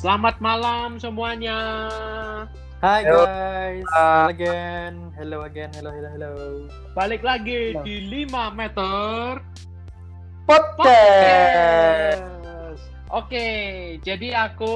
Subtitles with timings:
[0.00, 1.84] Selamat malam semuanya.
[2.80, 3.28] Hai Hello.
[3.28, 6.32] guys, hello again, hello again, hello hello hello.
[6.96, 7.84] Balik lagi Halo.
[7.84, 9.44] di 5 meter
[10.48, 12.16] Podcast.
[12.16, 12.80] Podcast.
[13.12, 13.48] Oke,
[14.00, 14.72] jadi aku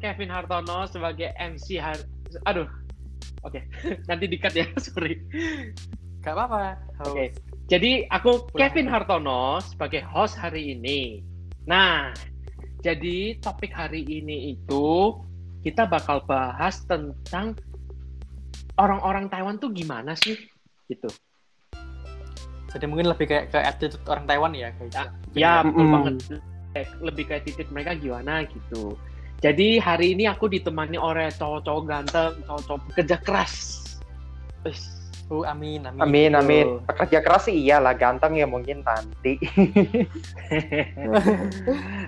[0.00, 2.00] Kevin Hartono sebagai MC har
[2.48, 2.64] Aduh.
[3.44, 3.68] Oke,
[4.08, 5.20] nanti dikat ya, sorry.
[6.24, 6.80] Gak apa-apa.
[7.12, 7.36] Oke.
[7.68, 8.88] Jadi aku Kevin.
[8.88, 11.20] Hartono sebagai host hari ini.
[11.68, 12.16] Nah,
[12.82, 15.14] jadi topik hari ini itu
[15.62, 17.54] kita bakal bahas tentang
[18.74, 20.34] orang-orang Taiwan tuh gimana sih?
[20.90, 21.06] Gitu.
[22.74, 24.90] Jadi mungkin lebih kayak ke attitude orang Taiwan ya guys.
[24.90, 25.04] Ya,
[25.38, 25.94] Ya, betul Mm-mm.
[25.94, 26.14] banget.
[26.98, 28.98] Lebih kayak titik mereka gimana gitu.
[29.38, 33.54] Jadi hari ini aku ditemani oleh cowok-cowok ganteng, cowok-cowok pekerja keras.
[35.32, 35.96] Oh, amin, amin.
[35.96, 36.40] Amin, Gitu.
[36.44, 36.66] amin.
[36.84, 39.40] Pekerja keras sih iyalah, ganteng ya mungkin nanti.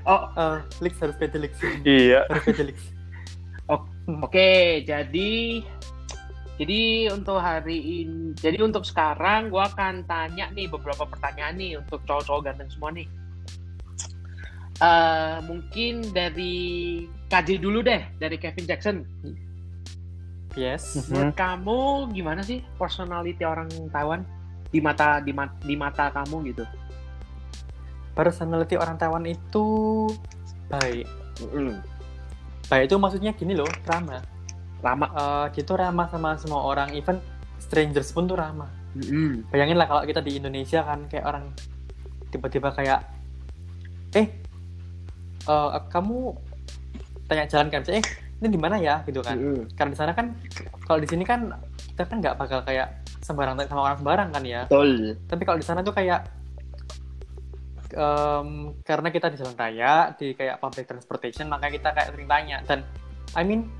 [0.05, 1.57] oh, Eh, Lix harus beda Lix.
[1.89, 2.29] iya.
[2.29, 2.79] Harus beda Lix.
[4.21, 5.65] Oke, jadi
[6.55, 12.05] jadi untuk hari ini, jadi untuk sekarang gua akan tanya nih beberapa pertanyaan nih untuk
[12.05, 13.09] cowok-cowok ganteng semua nih.
[14.79, 16.55] Eh mungkin dari
[17.27, 18.97] KJ dulu deh, dari Kevin Jackson.
[20.55, 21.11] Yes.
[21.11, 21.79] Menurut kamu
[22.15, 24.23] gimana sih personality orang Taiwan
[24.71, 26.65] di mata di, ma- di mata kamu gitu?
[28.15, 29.67] Personality orang Taiwan itu
[30.71, 31.07] baik.
[31.43, 31.83] Mm,
[32.71, 34.23] Baik itu maksudnya gini loh, ramah.
[34.81, 35.07] Lama.
[35.11, 37.19] Eh, dia tuh ramah sama semua orang, even
[37.59, 38.71] strangers pun tuh ramah.
[38.95, 41.51] Mm, Bayangin lah kalau kita di Indonesia kan kayak orang
[42.31, 43.03] tiba-tiba kayak
[44.15, 44.31] eh
[45.51, 46.39] eh, kamu
[47.27, 48.07] tanya jalan kan eh
[48.45, 49.01] ini di mana ya?
[49.09, 49.41] Gitu kan.
[49.41, 50.37] Mm, karena di sana kan
[50.85, 51.49] kalau di sini kan
[51.97, 54.61] kita kan nggak bakal kayak sembarang sama orang sembarang kan ya.
[54.69, 55.17] Betul.
[55.25, 56.29] tapi kalau di sana tuh kayak
[57.97, 58.49] em,
[58.85, 62.61] karena kita di jalan raya di kayak public transportation maka kita kayak sering tanya.
[62.69, 62.85] Dan
[63.33, 63.73] I mean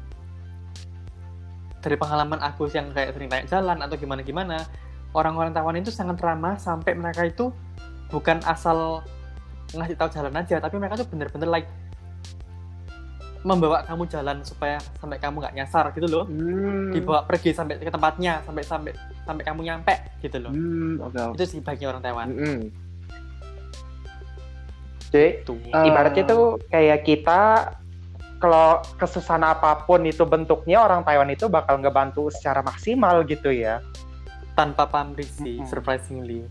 [1.85, 4.65] dari pengalaman aku yang kayak sering tanya jalan atau gimana gimana
[5.13, 7.53] orang-orang Taiwan itu sangat ramah sampai mereka itu
[8.09, 9.05] bukan asal
[9.75, 11.69] ngasih tahu jalan aja tapi mereka tuh bener-bener like
[13.45, 16.89] membawa kamu jalan supaya sampai kamu nggak nyasar gitu loh Hmm.
[16.91, 21.37] dibawa pergi sampai ke tempatnya sampai sampai sampai kamu nyampe gitu loh Hmm, oke.
[21.37, 22.59] itu sih baiknya orang Taiwan Mm-mm.
[25.07, 27.41] Jadi, tuh Eh, ibaratnya tuh kayak kita
[28.37, 33.79] kalau kesusahan apa pun itu bentuknya orang Taiwan itu bakal ngebantu secara maksimal gitu ya.
[34.55, 35.67] tanpa pamrih sih Mm-mm.
[35.67, 36.47] surprisingly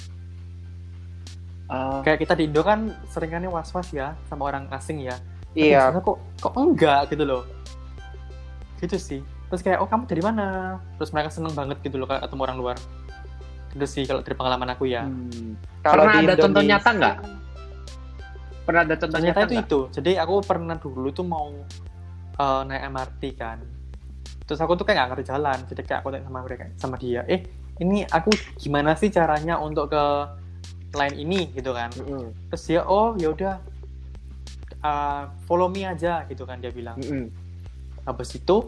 [1.65, 5.15] Eh, kayak kita di Indo kan seringannya was-was ya sama orang asing ya
[5.53, 5.93] Iya.
[5.93, 7.43] kok kok enggak gitu loh.
[8.77, 9.19] Gitu sih.
[9.47, 10.45] Terus kayak oh kamu dari mana?
[10.97, 12.77] Terus mereka seneng banget gitu loh kalau ketemu orang luar.
[13.73, 15.05] Itu sih kalau dari pengalaman aku ya.
[15.05, 15.57] Hmm.
[15.81, 17.15] Kalau Pernah di ada contoh Indonesia- nyata nggak?
[18.63, 19.79] Pernah ada contoh nyata itu itu.
[19.91, 21.47] Jadi aku pernah dulu tuh mau
[22.33, 23.57] eh, naik MRT kan.
[24.43, 25.57] Terus aku tuh kayak nggak ngerti jalan.
[25.69, 27.45] Jadi kayak aku tanya sama mereka sama dia eh
[27.81, 30.03] ini aku gimana sih caranya untuk ke
[30.93, 31.39] line ini?
[31.51, 31.89] Gitu kan.
[31.93, 32.33] Mm-mm.
[32.49, 33.57] terus dia oh ya udah
[34.83, 37.31] uh, follow me aja gitu kan dia bilang Mm-mm.
[38.03, 38.67] habis itu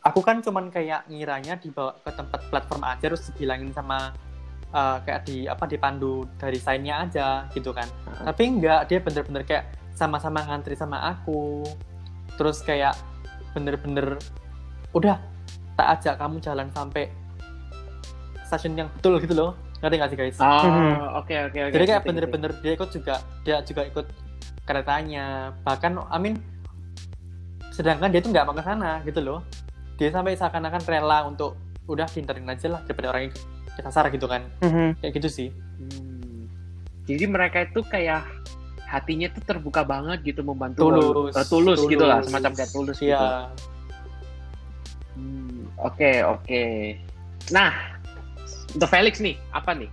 [0.00, 4.12] aku kan cuman kayak ngiranya dibawa ke tempat platform aja terus dibilangin sama
[4.70, 8.30] uh, kayak di apa dipandu dari sign-nya aja gitu kan Ah.
[8.30, 9.64] tapi enggak dia bener-bener kayak
[9.96, 11.64] sama-sama ngantri sama aku
[12.36, 12.94] terus kayak
[13.54, 14.18] bener-bener
[14.92, 15.18] udah
[15.74, 17.10] tak ajak kamu jalan sampai
[18.46, 19.52] stasiun yang betul gitu loh
[19.84, 20.94] ngerti gak sih guys Oh, Mhm.
[21.20, 21.72] oke oke oke.
[21.72, 23.14] jadi kayak bener-bener dia ikut juga
[23.44, 24.06] dia juga ikut
[24.64, 26.40] keretanya bahkan Amin
[27.68, 29.40] sedangkan dia tuh nggak mau ke sana gitu loh
[29.94, 33.34] dia sampai seakan-akan rela untuk udah pinterin aja lah daripada orang yang
[33.74, 34.98] kesasar gitu kan Mhm.
[34.98, 35.48] kayak gitu sih.
[35.50, 36.48] Hmm.
[37.04, 38.24] Jadi mereka itu kayak
[38.86, 43.10] hatinya tuh terbuka banget gitu membantu tulus Eh, tulus, gitu lah semacam kayak tulus gitu.
[43.10, 43.50] iya
[45.14, 46.64] Hmm, Oke oke.
[47.50, 47.93] Nah
[48.74, 49.90] untuk Felix nih apa nih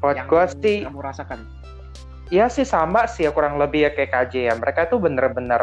[0.00, 1.38] Buat yang gue sih, kamu rasakan?
[2.32, 4.54] ya sih sama sih ya kurang lebih ya kayak KJ ya.
[4.56, 5.60] Mereka tuh bener-bener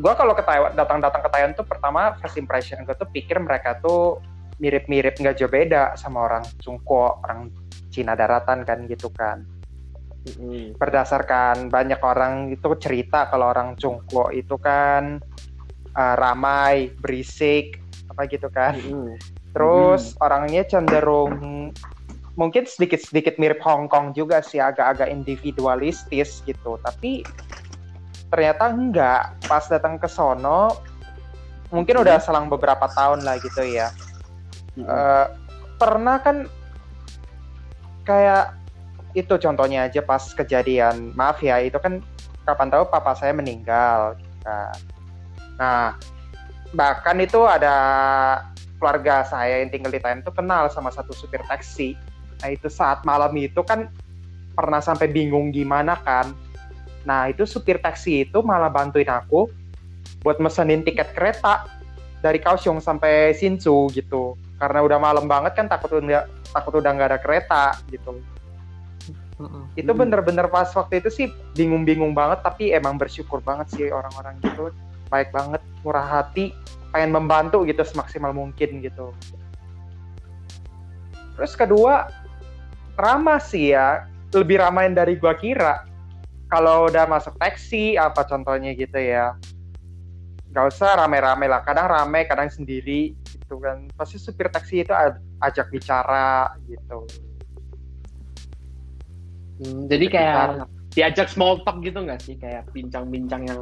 [0.00, 3.76] gue kalau ke Taiwan datang-datang ke Taiwan tuh pertama first impression gue tuh pikir mereka
[3.84, 4.16] tuh
[4.60, 7.48] mirip-mirip nggak jauh beda sama orang Cungko, orang
[7.88, 9.48] Cina daratan kan gitu kan.
[10.76, 15.24] Berdasarkan banyak orang itu cerita kalau orang Cungko itu kan
[15.96, 17.80] uh, ramai, berisik,
[18.12, 18.76] apa gitu kan.
[19.50, 21.74] Terus orangnya cenderung
[22.38, 26.78] mungkin sedikit-sedikit mirip Hong Kong juga sih, agak-agak individualistis gitu.
[26.80, 27.26] Tapi
[28.30, 29.22] ternyata enggak.
[29.44, 30.78] Pas datang ke sono,
[31.74, 33.90] mungkin udah selang beberapa tahun lah gitu ya.
[34.78, 34.86] Mm-mm.
[34.86, 35.26] Eh,
[35.76, 36.46] pernah kan
[38.06, 38.54] kayak
[39.14, 41.98] itu contohnya aja pas kejadian maaf ya itu kan
[42.46, 44.14] kapan tahu papa saya meninggal.
[44.46, 44.70] Nah,
[45.58, 45.82] nah
[46.70, 47.74] bahkan itu ada
[48.80, 51.92] keluarga saya yang tinggal di Thailand itu kenal sama satu supir taksi.
[52.40, 53.92] Nah itu saat malam itu kan
[54.56, 56.32] pernah sampai bingung gimana kan.
[57.04, 59.52] Nah itu supir taksi itu malah bantuin aku
[60.24, 61.68] buat mesenin tiket kereta
[62.24, 64.40] dari Kaohsiung sampai Sinsu gitu.
[64.56, 68.20] Karena udah malam banget kan takut udah takut udah nggak ada kereta gitu.
[69.72, 71.26] Itu bener-bener pas waktu itu sih
[71.56, 74.68] bingung-bingung banget tapi emang bersyukur banget sih orang-orang gitu.
[75.08, 76.52] Baik banget, murah hati,
[76.90, 79.14] pengen membantu gitu semaksimal mungkin gitu.
[81.38, 82.10] Terus kedua,
[83.00, 84.04] ramah sih ya,
[84.34, 85.86] lebih ramain dari gua kira.
[86.50, 89.38] Kalau udah masuk taksi, apa contohnya gitu ya.
[90.50, 93.86] Gak usah rame-rame lah, kadang rame, kadang sendiri gitu kan.
[93.94, 94.90] Pasti supir taksi itu
[95.38, 97.06] ajak bicara gitu.
[99.62, 100.46] Hmm, jadi kayak
[100.90, 102.34] diajak small talk gitu nggak sih?
[102.34, 103.60] Kayak bincang-bincang yang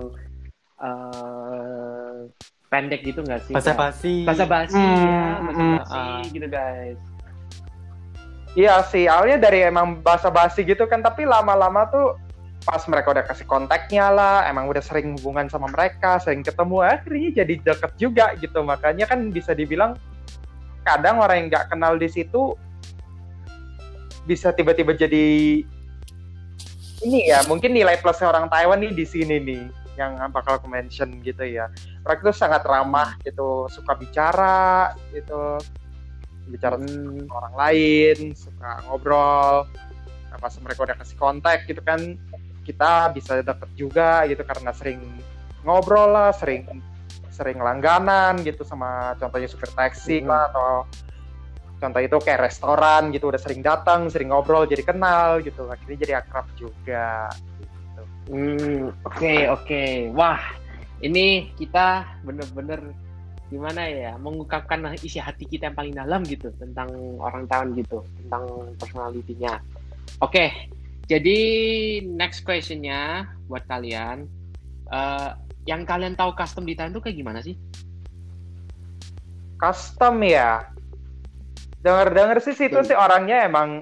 [0.80, 2.16] eh,
[2.68, 3.52] pendek gitu nggak sih?
[3.56, 4.14] Bahasa basi.
[4.28, 5.74] Bahasa basi Hmm, ya, bahasa hmm.
[5.76, 6.02] basi
[6.36, 7.00] gitu guys.
[8.56, 12.16] Iya sih, awalnya dari emang basa-basi gitu kan, tapi lama-lama tuh
[12.66, 17.44] pas mereka udah kasih kontaknya lah, emang udah sering hubungan sama mereka, sering ketemu, akhirnya
[17.44, 18.58] jadi deket juga gitu.
[18.64, 19.94] Makanya kan bisa dibilang
[20.82, 22.56] kadang orang yang nggak kenal di situ
[24.24, 25.62] bisa tiba-tiba jadi
[27.04, 29.62] ini ya, mungkin nilai plusnya orang Taiwan nih di sini nih
[29.98, 31.66] yang bakal aku mention gitu ya.
[32.06, 35.58] Mereka tuh sangat ramah gitu, suka bicara gitu,
[36.46, 39.66] bicara Hmm, sama orang lain, suka ngobrol.
[40.30, 42.14] Nah, pas mereka udah kasih kontak gitu kan,
[42.62, 45.02] kita bisa deket juga gitu karena sering
[45.66, 46.64] ngobrol lah, sering
[47.32, 50.82] sering langganan gitu sama contohnya supir taksi lah atau
[51.78, 55.70] contoh itu kayak restoran gitu udah sering datang, sering ngobrol jadi kenal gitu.
[55.70, 57.30] Akhirnya jadi akrab juga.
[58.28, 59.82] Hmm, oke oke.
[60.12, 60.40] Wah,
[61.00, 62.92] ini kita bener-bener
[63.48, 68.44] gimana ya mengungkapkan isi hati kita yang paling dalam gitu tentang orang Taiwan gitu, tentang
[68.76, 69.56] personalitinya.
[70.20, 70.52] Oke,
[71.08, 71.38] jadi
[72.04, 74.28] next questionnya buat kalian,
[74.92, 75.30] eh,
[75.64, 77.56] yang kalian tahu custom di Thailand tuh kayak gimana sih?
[79.56, 80.68] Custom ya.
[81.80, 82.92] Dengar-dengar sih situ Betul.
[82.92, 83.80] sih orangnya emang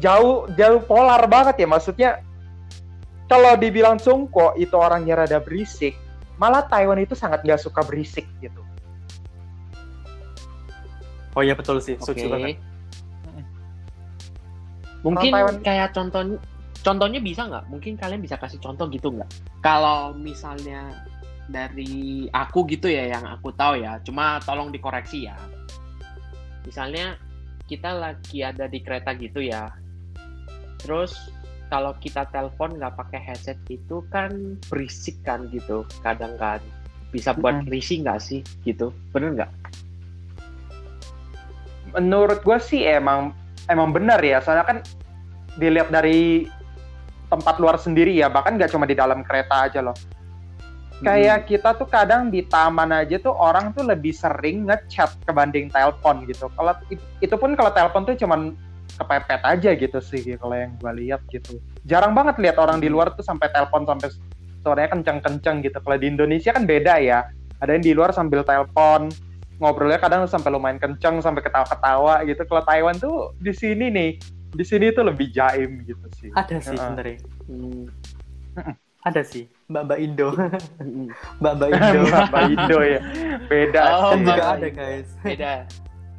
[0.00, 2.10] jauh jauh polar banget ya maksudnya
[3.26, 5.96] kalau dibilang Sungko itu orangnya rada berisik
[6.36, 8.60] malah Taiwan itu sangat nggak suka berisik gitu
[11.34, 12.32] Oh iya betul sih, setuju Oke.
[12.32, 12.56] banget.
[15.02, 16.22] Mungkin Orang Taiwan- kayak contoh
[16.78, 17.64] contohnya bisa nggak?
[17.66, 19.26] Mungkin kalian bisa kasih contoh gitu nggak?
[19.58, 20.94] Kalau misalnya
[21.50, 25.34] dari aku gitu ya yang aku tahu ya, cuma tolong dikoreksi ya.
[26.62, 27.18] Misalnya
[27.66, 29.74] kita lagi ada di kereta gitu ya.
[30.86, 31.33] Terus
[31.74, 35.82] kalau kita telepon nggak pakai headset itu kan berisik kan gitu.
[36.06, 36.62] Kadang kan
[37.10, 37.74] bisa buat Mm-mm.
[37.74, 38.94] risih nggak sih gitu?
[39.10, 39.50] Bener nggak?
[41.98, 43.34] Menurut gue sih emang
[43.66, 44.38] emang benar ya.
[44.38, 44.78] Soalnya kan
[45.58, 46.46] dilihat dari
[47.26, 48.30] tempat luar sendiri ya.
[48.30, 49.98] Bahkan nggak cuma di dalam kereta aja loh.
[51.02, 56.22] Kayak kita tuh kadang di taman aja tuh orang tuh lebih sering ngechat kebanding telepon
[56.30, 56.46] gitu.
[56.54, 58.54] Kalau it- itu pun kalau telepon tuh cuman
[58.94, 61.58] kepepet aja gitu sih kalau yang gue lihat gitu.
[61.84, 64.08] Jarang banget lihat orang di luar tuh sampai telepon sampai
[64.62, 65.76] suaranya kenceng-kenceng gitu.
[65.78, 67.28] Kalau di Indonesia kan beda ya.
[67.60, 69.08] Ada yang di luar sambil telepon,
[69.62, 72.42] ngobrolnya kadang sampai lumayan kenceng sampai ketawa-ketawa gitu.
[72.44, 74.10] Kalau Taiwan tuh di sini nih,
[74.52, 76.28] di sini tuh lebih jaim gitu sih.
[76.34, 76.80] Ada sih Heeh.
[76.80, 77.18] sebenarnya.
[77.48, 77.84] Hmm.
[79.04, 80.28] Ada sih, Mbak-mbak Indo.
[80.32, 81.08] Hmm.
[81.40, 82.00] Mbak-mbak Indo.
[82.08, 83.00] Mbak Indo ya,
[83.48, 83.82] beda.
[84.00, 84.24] Oh, sih.
[84.24, 85.08] juga Mbak ada guys.
[85.20, 85.52] beda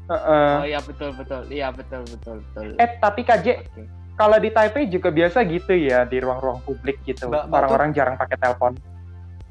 [0.05, 0.49] Heeh.
[0.61, 3.83] oh iya betul betul iya betul betul betul Eh tapi KJ, Oke.
[4.13, 7.33] kalau di Taipei juga biasa gitu ya di ruang-ruang publik gitu.
[7.33, 8.77] Orang-orang jarang pakai telepon.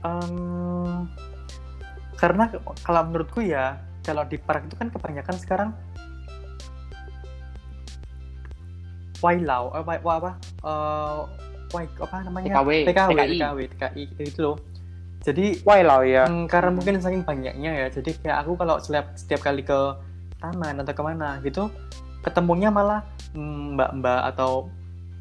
[0.06, 1.10] Em,
[2.14, 2.46] karena
[2.86, 5.70] kalau menurutku ya, kalau di park itu kan kebanyakan sekarang
[9.24, 10.32] Wailau, eh, wai, wai- apa?
[10.60, 11.20] Eh,
[11.72, 12.60] wai, apa namanya?
[12.60, 13.30] TKW, TKW, TKI.
[13.40, 14.56] TKW, TKI, gitu loh.
[15.24, 16.28] Jadi Wah lah ya.
[16.28, 19.78] Hmm, karena mungkin saking banyaknya ya, jadi kayak aku kalau setiap setiap kali ke
[20.44, 21.72] taman atau ke mana gitu,
[22.20, 23.00] ketemunya malah
[23.32, 24.68] mm, mbak-mbak atau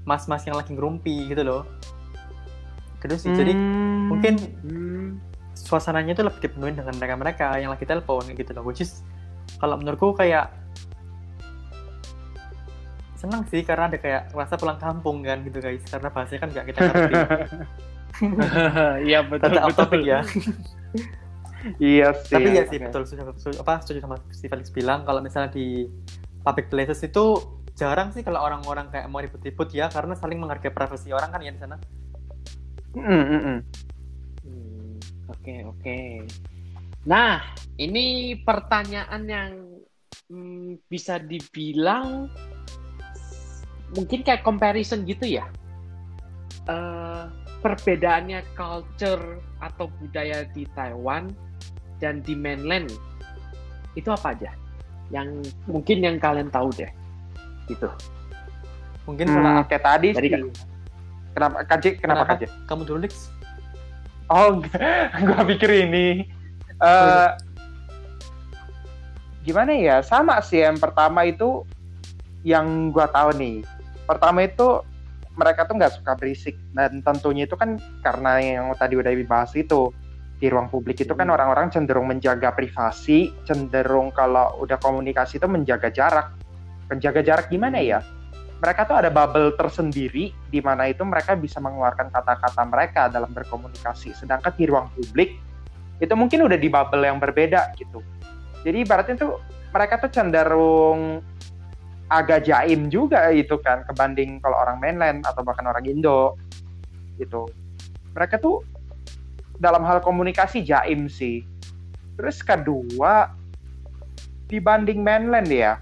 [0.03, 1.63] mas-mas yang lagi ngerumpi gitu loh.
[2.99, 3.31] Gitu sih.
[3.31, 4.07] Jadi Hmm.
[4.11, 4.33] mungkin
[4.67, 5.09] Hmm.
[5.55, 8.67] suasananya itu lebih dipenuhi dengan mereka-mereka yang lagi telepon gitu loh.
[8.67, 8.99] Which is
[9.63, 10.51] kalau menurutku kayak
[13.15, 16.65] senang sih karena ada kayak rasa pulang kampung kan gitu guys karena bahasanya kan nggak
[16.67, 17.13] kita ngerti.
[19.09, 20.21] Iya betul Tata off betul ya.
[21.79, 22.35] iya sih.
[22.35, 22.85] Tapi ya sih Oke.
[22.89, 25.87] betul setuju, setuju- apa setuju sama si Felix bilang kalau misalnya di
[26.43, 27.39] public places itu
[27.73, 31.51] jarang sih kalau orang-orang kayak mau ribut-ribut ya karena saling menghargai privasi orang kan ya
[31.55, 31.77] di sana.
[32.93, 33.59] Mm, mm, mm.
[34.43, 34.93] Hmm,
[35.33, 35.99] Oke, oke.
[37.09, 37.41] Nah,
[37.81, 39.51] ini pertanyaan yang
[40.29, 42.29] hmm, bisa dibilang
[43.97, 45.49] mungkin kayak comparison gitu ya.
[46.69, 47.25] Eh,
[47.59, 51.31] perbedaannya culture atau budaya di Taiwan
[51.97, 52.89] dan di mainland
[53.93, 54.51] itu apa aja?
[55.09, 56.89] Yang mungkin yang kalian tahu deh,
[57.65, 57.89] gitu.
[59.03, 60.41] Mungkin Hmm, kalau kayak tadi Dari sih.
[61.33, 61.85] Kenapa KJ?
[61.97, 62.33] Kenapa Kenapa?
[62.37, 62.43] KJ?
[62.65, 63.13] kamu dulu Lex
[64.27, 64.63] Oh,
[65.27, 66.23] gue pikir ini.
[66.79, 67.29] eh
[69.43, 69.99] gimana ya?
[69.99, 71.67] Sama sih yang pertama itu
[72.41, 73.61] yang gua tahu nih.
[74.03, 74.79] Pertama itu
[75.33, 79.89] mereka tuh nggak suka berisik dan tentunya itu kan karena yang tadi udah dibahas itu
[80.43, 81.39] di ruang publik itu kan Hmm.
[81.39, 86.35] orang-orang cenderung menjaga privasi, cenderung kalau udah komunikasi itu menjaga jarak.
[86.91, 88.03] Menjaga jarak gimana ya?
[88.59, 94.11] Mereka tuh ada bubble tersendiri di mana itu mereka bisa mengeluarkan kata-kata mereka dalam berkomunikasi.
[94.19, 95.39] Sedangkan di ruang publik
[96.03, 98.03] itu mungkin udah di bubble yang berbeda gitu.
[98.67, 99.39] Jadi ibaratnya tuh
[99.71, 101.23] mereka tuh cenderung
[102.11, 106.35] agak jaim juga itu kan kebanding kalau orang mainland atau bahkan orang Indo
[107.15, 107.47] gitu.
[108.11, 108.63] Mereka tuh
[109.57, 111.45] dalam hal komunikasi jaim sih.
[112.17, 113.33] Terus kedua
[114.49, 115.81] dibanding mainland ya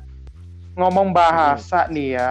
[0.79, 2.29] ngomong bahasa nih ya.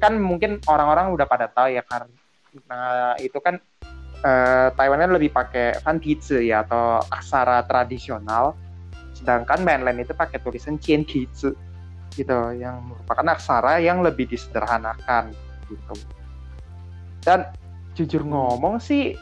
[0.00, 3.62] Kan mungkin orang-orang udah pada tahu ya karena itu kan
[4.20, 8.52] eh, Taiwan kan lebih pakai Fantizi ya atau aksara tradisional.
[9.16, 11.52] Sedangkan mainland itu pakai tulisan Cientizi
[12.18, 15.30] gitu yang merupakan aksara yang lebih disederhanakan
[15.70, 15.94] gitu.
[17.22, 17.46] Dan
[17.94, 19.14] jujur ngomong sih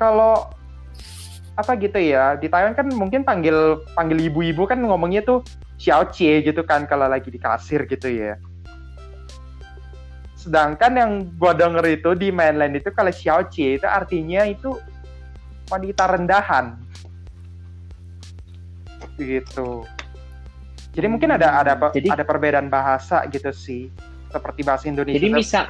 [0.00, 0.48] kalau
[1.60, 5.44] apa gitu ya di Taiwan kan mungkin panggil panggil ibu-ibu kan ngomongnya tuh
[5.76, 8.40] xiao cie gitu kan kalau lagi di kasir gitu ya.
[10.40, 14.72] Sedangkan yang gua denger itu di mainland itu kalau xiao cie itu artinya itu
[15.68, 16.80] wanita rendahan.
[19.20, 19.84] Gitu.
[20.96, 23.92] Jadi mungkin ada ada Jadi- ada perbedaan bahasa gitu sih
[24.32, 25.64] seperti bahasa Indonesia Jadi misal,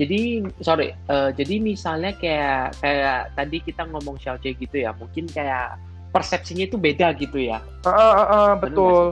[0.00, 5.76] jadi sorry, eh, jadi misalnya kayak kayak tadi kita ngomong Xiaoche gitu ya, mungkin kayak
[6.08, 7.60] persepsinya itu beda gitu ya.
[7.84, 9.04] Heeh, heeh, Bener betul.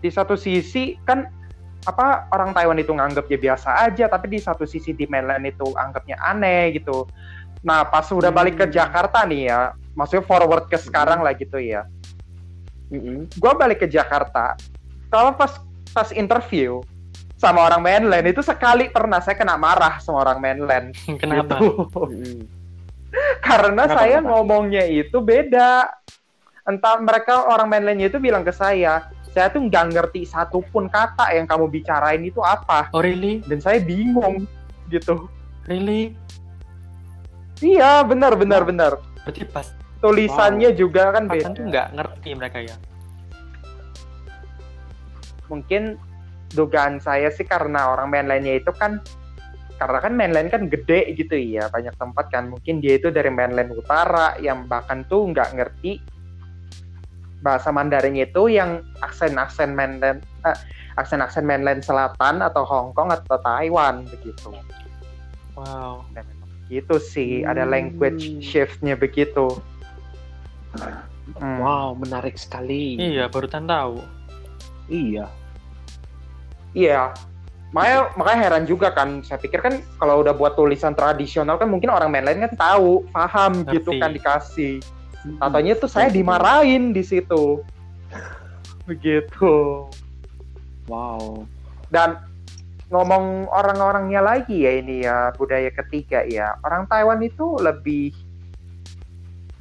[0.00, 1.28] Di satu sisi kan
[1.84, 6.16] apa orang Taiwan itu nganggapnya biasa aja, tapi di satu sisi di mainland itu anggapnya
[6.24, 7.04] aneh gitu.
[7.60, 8.72] Nah pas udah balik ke Hmm.
[8.72, 11.84] Jakarta nih ya, maksudnya forward ke sekarang lah gitu ya.
[12.88, 13.28] Mm-mm.
[13.36, 14.56] Gue balik ke Jakarta,
[15.12, 15.60] kalau pas
[15.92, 16.80] pas interview
[17.36, 20.96] sama orang mainland itu sekali pernah saya kena marah sama orang mainland.
[21.20, 22.02] kenapa Gitu.
[23.40, 24.28] Karena Kenapa, saya kenapa?
[24.34, 25.88] ngomongnya itu beda.
[26.66, 31.46] Entah mereka orang mainlandnya itu bilang ke saya, saya tuh nggak ngerti satupun kata yang
[31.46, 32.90] kamu bicarain itu apa.
[32.90, 34.44] oh really Dan saya bingung
[34.88, 35.28] gitu.
[35.64, 36.12] really
[37.56, 39.00] Iya, benar, benar, benar.
[39.24, 39.64] berarti pas
[39.96, 41.56] Tulisannya juga kan pasan beda.
[41.56, 42.76] tuh nggak ngerti mereka ya
[45.48, 45.96] Mungkin
[46.54, 49.02] dugaan saya sih karena orang mainlandnya itu kan
[49.76, 53.74] karena kan mainland kan gede gitu ya banyak tempat kan mungkin dia itu dari mainland
[53.74, 56.00] utara yang bahkan tuh nggak ngerti
[57.44, 60.56] bahasa Mandarinnya itu yang aksen-aksen mainland eh,
[60.96, 64.56] aksen-aksen mainland selatan atau Hong Kong atau Taiwan begitu
[65.54, 66.24] wow dan
[66.66, 67.72] gitu sih ada Hmm.
[67.72, 69.60] language shiftnya begitu
[71.36, 71.58] Hmm.
[71.58, 72.96] Wow, menarik sekali.
[72.96, 73.98] iya barusan tahu
[74.86, 75.26] Iya.
[76.76, 77.16] Iya.
[77.72, 79.24] Makanya, makanya heran juga kan.
[79.24, 83.64] Saya pikir kan kalau udah buat tulisan tradisional kan mungkin orang mainland kan tahu, paham
[83.64, 83.74] Ngerti.
[83.80, 84.74] gitu kan dikasih.
[85.40, 87.64] Katanya tuh saya dimarahin di situ.
[88.86, 89.88] Begitu.
[90.86, 91.48] Wow.
[91.90, 92.22] Dan
[92.86, 96.54] ngomong orang-orangnya lagi ya ini ya budaya ketiga ya.
[96.62, 98.14] Orang Taiwan itu lebih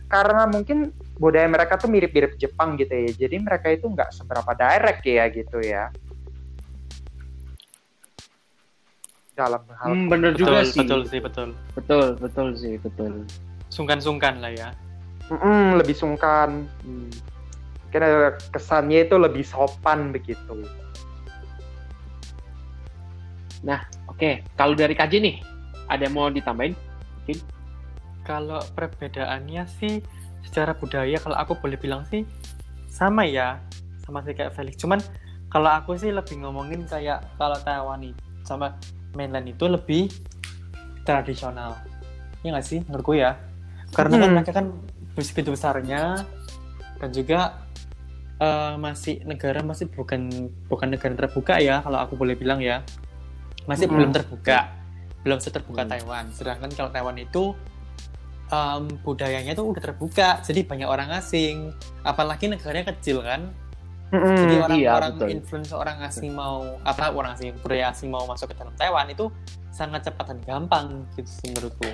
[0.06, 3.10] karena mungkin budaya mereka tuh mirip-mirip Jepang gitu ya.
[3.26, 5.90] Jadi mereka itu nggak seberapa direct ya gitu ya.
[9.36, 10.80] Dalam hal Hmm, bener betul juga sih.
[10.82, 13.28] betul sih betul Betul, betul sih, betul.
[13.68, 14.70] sungkan-sungkan lah ya
[15.28, 16.70] Mm-mm, lebih sungkan.
[16.86, 17.10] Hmm.
[17.90, 20.62] Mungkin ada kesannya itu lebih sopan begitu.
[24.16, 25.36] Oke, kalau dari KJ nih,
[25.92, 26.72] ada yang mau ditambahin?
[28.26, 30.02] kalau perbedaannya sih
[30.42, 32.26] secara budaya kalau aku boleh bilang sih
[32.90, 33.62] sama ya
[34.02, 34.98] sama sih kayak Felix cuman
[35.54, 38.74] kalau aku sih lebih ngomongin kayak kalau Taiwan itu sama
[39.16, 40.12] mainland itu lebih
[41.04, 41.80] tradisional
[42.44, 43.40] ya nggak sih menurutku ya
[43.92, 44.36] karena kan Hmm.
[44.38, 44.66] mereka kan
[45.16, 46.28] begitu besarnya
[47.00, 47.40] dan juga
[48.36, 50.28] eh, masih negara masih bukan
[50.68, 52.84] bukan negara terbuka ya kalau aku boleh bilang ya
[53.66, 53.96] masih Hmm.
[53.98, 54.70] belum terbuka
[55.26, 55.90] belum seterbuka Hmm.
[55.90, 56.26] Taiwan.
[56.30, 57.58] Sedangkan kalau Taiwan itu
[58.46, 61.74] em, budayanya tuh udah terbuka, jadi banyak orang asing.
[62.06, 63.50] Apalagi negaranya kecil kan,
[64.14, 64.38] Mm-mm.
[64.38, 64.62] jadi iya,
[64.94, 65.30] orang-orang betul.
[65.34, 69.34] influence orang asing mau apa orang asing budaya asing mau masuk ke dalam Taiwan itu
[69.74, 71.90] sangat cepat dan gampang gitu sih menurutku.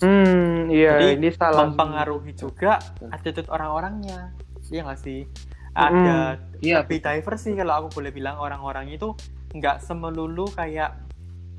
[0.00, 1.68] Hmm, iya Jadi, ini salah.
[1.68, 3.08] Mempengaruhi juga Betul.
[3.12, 4.32] attitude orang-orangnya.
[4.72, 5.28] Iya nggak sih?
[5.76, 9.16] Ada Iya, lebih diverse sih kalau aku boleh bilang orang-orang itu
[9.56, 10.94] nggak semelulu kayak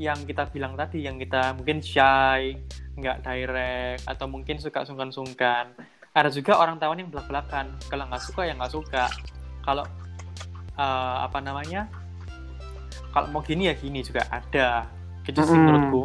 [0.02, 2.58] yang kita bilang tadi yang kita mungkin shy
[2.98, 5.74] nggak direct atau mungkin suka sungkan-sungkan
[6.12, 9.04] ada juga orang Taiwan yang belak-belakan kalau nggak suka ya nggak suka
[9.62, 9.88] kalau
[10.74, 11.88] eh, apa namanya
[13.10, 14.88] kalau mau gini ya gini juga ada
[15.24, 15.62] gitu sih Mm-mm.
[15.62, 16.02] menurutku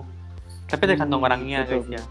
[0.67, 1.75] tapi tergantung Hmm, orangnya betul.
[1.83, 2.03] guys ya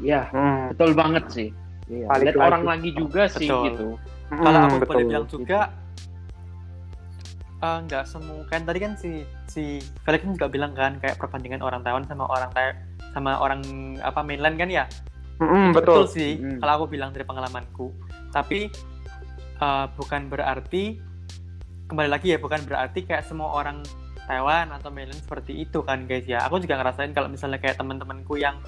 [0.00, 0.72] iya, Hmm.
[0.72, 1.48] betul banget sih.
[1.84, 2.06] Iya.
[2.06, 2.46] Balik Lihat lagi.
[2.46, 3.64] orang lagi juga sih Betul.
[3.66, 3.86] gitu.
[4.30, 5.60] kalau Hmm, aku boleh bilang juga
[7.60, 9.10] eh, nggak semua kan tadi kan si
[9.44, 9.62] si
[10.00, 12.72] Felix kan juga bilang kan kayak perbandingan orang Taiwan sama orang Tai
[13.10, 13.60] sama orang
[14.00, 14.84] apa mainland kan ya
[15.40, 16.02] Mm-mm, Itu betul.
[16.06, 16.58] sih Mm.
[16.60, 17.90] kalau aku bilang dari pengalamanku
[18.28, 18.68] tapi
[19.56, 21.00] eh, bukan berarti
[21.86, 23.82] kembali lagi ya bukan berarti kayak semua orang
[24.24, 28.36] Taiwan atau mainland seperti itu kan guys ya aku juga ngerasain kalau misalnya kayak teman-temanku
[28.36, 28.62] yang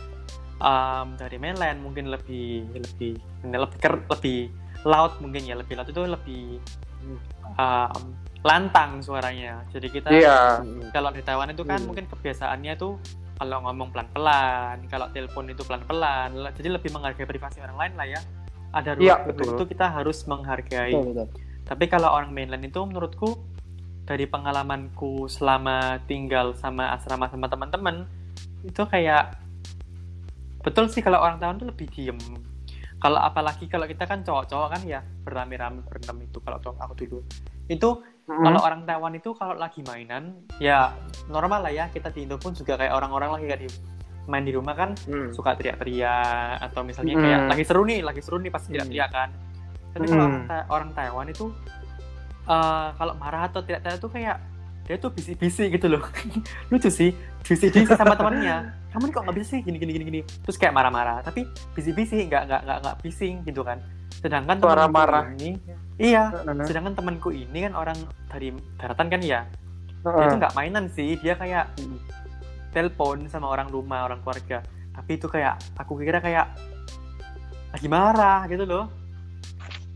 [0.58, 3.14] em, dari mainland mungkin lebih lebih
[3.44, 4.50] lebih ker- lebih
[4.82, 6.44] loud mungkin ya lebih loud itu lebih
[7.54, 8.02] em,
[8.42, 10.38] lantang suaranya jadi kita Iya.
[10.90, 11.86] kalau di Taiwan itu kan Hmm.
[11.86, 12.98] mungkin kebiasaannya tuh
[13.42, 18.20] kalau ngomong pelan-pelan, kalau telepon itu pelan-pelan, jadi lebih menghargai privasi orang lain lah ya.
[18.70, 19.58] Ada ruang Iya, publik betul.
[19.58, 20.94] itu kita harus menghargai.
[20.94, 21.26] Betul, betul.
[21.66, 23.42] Tapi kalau orang mainland itu menurutku
[24.06, 28.06] dari pengalamanku selama tinggal sama asrama sama teman-teman
[28.62, 29.34] itu kayak
[30.62, 32.18] betul sih kalau orang Taiwan tuh lebih diem.
[33.02, 37.18] Kalau apalagi kalau kita kan cowok-cowok kan ya berame-rame berenam itu kalau cowok aku dulu
[37.66, 37.88] itu
[38.24, 38.44] Mm-mm.
[38.44, 40.94] kalau orang Taiwan itu kalau lagi mainan ya
[41.26, 43.68] normal lah ya kita di Indo pun juga kayak orang-orang lagi kayak di
[44.24, 45.30] main di rumah kan Hmm.
[45.30, 47.22] suka teriak-teriak atau misalnya Hmm.
[47.22, 48.74] kayak lagi seru nih lagi seru nih pasti Hmm.
[48.80, 49.28] teriak-teriak kan
[49.90, 50.26] tapi kalau Hmm.
[50.28, 51.46] orang, Ta- orang Taiwan itu
[52.44, 54.36] eh, kalau marah atau teriak-teriak tuh kayak
[54.82, 56.02] dia tuh bisik-bisik gitu loh
[56.70, 60.20] lucu sih bisik-bisik sama temannya kamu nih kok nggak bisa sih gini gini gini gini
[60.40, 63.78] terus kayak marah-marah tapi bisik-bisik nggak nggak nggak nggak bising gitu kan
[64.12, 65.24] sedangkan Suara marah.
[65.32, 65.54] ini
[65.96, 66.64] iya Mm-mm.
[66.64, 70.26] sedangkan temanku ini kan orang dari daratan kan ya dia Mm-mm.
[70.26, 71.98] itu nggak mainan sih dia kayak Hmm.
[72.72, 76.48] telepon sama orang rumah orang keluarga tapi itu kayak aku kira kayak
[77.68, 78.88] lagi marah gitu loh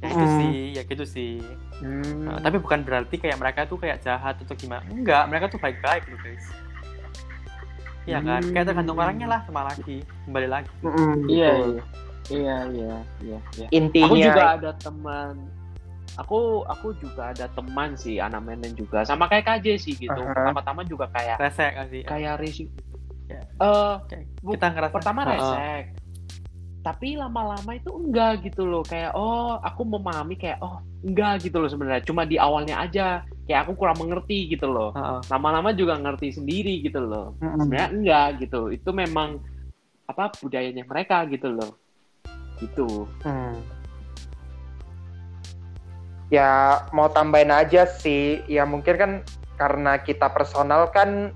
[0.00, 0.37] ya itu Hmm.
[0.37, 1.40] sih ya gitu sih
[1.76, 2.24] Hmm.
[2.24, 6.09] Nah, tapi bukan berarti kayak mereka tuh kayak jahat atau gimana enggak mereka tuh baik-baik
[6.09, 6.46] loh guys
[8.06, 8.52] Iya kan Hmm.
[8.54, 11.82] kayak tergantung orangnya lah sama lagi kembali lagi Mm-mm, Iya, iya.
[12.26, 13.66] Iya, iya, iya, iya.
[13.70, 15.35] Intinya Aku juga ada teman.
[16.16, 20.16] Aku aku juga ada teman sih anak menen juga sama kayak KJ sih gitu.
[20.16, 20.33] Aha.
[20.33, 22.40] Pertama-tama juga kayak resek sih kayak.
[23.26, 23.42] Ya.
[23.42, 25.35] Eh, Kayak bu- kita ngerasa pertama Heeh.
[25.37, 25.85] resek.
[26.87, 28.87] Tapi lama-lama itu enggak gitu loh.
[28.87, 32.07] Kayak oh, aku memahami kayak oh, enggak gitu loh sebenarnya.
[32.07, 34.94] Cuma di awalnya aja kayak aku kurang mengerti gitu loh.
[34.94, 35.20] Heeh.
[35.29, 37.35] Lama-lama juga ngerti sendiri gitu loh.
[37.42, 37.66] Mm-mm.
[37.66, 38.70] Sebenarnya enggak gitu.
[38.70, 39.42] Itu memang
[40.07, 41.74] apa budayanya mereka gitu loh.
[42.57, 43.05] Gitu.
[43.20, 43.52] Hmm.
[46.26, 49.12] Ya mau tambahin aja sih, ya mungkin kan
[49.54, 51.30] karena kita personal kan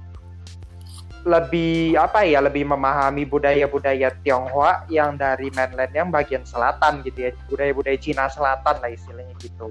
[1.22, 7.30] lebih apa ya, lebih memahami budaya-budaya Tionghoa yang dari mainland yang bagian selatan gitu ya,
[7.46, 9.68] budaya-budaya Cina Selatan lah istilahnya gitu.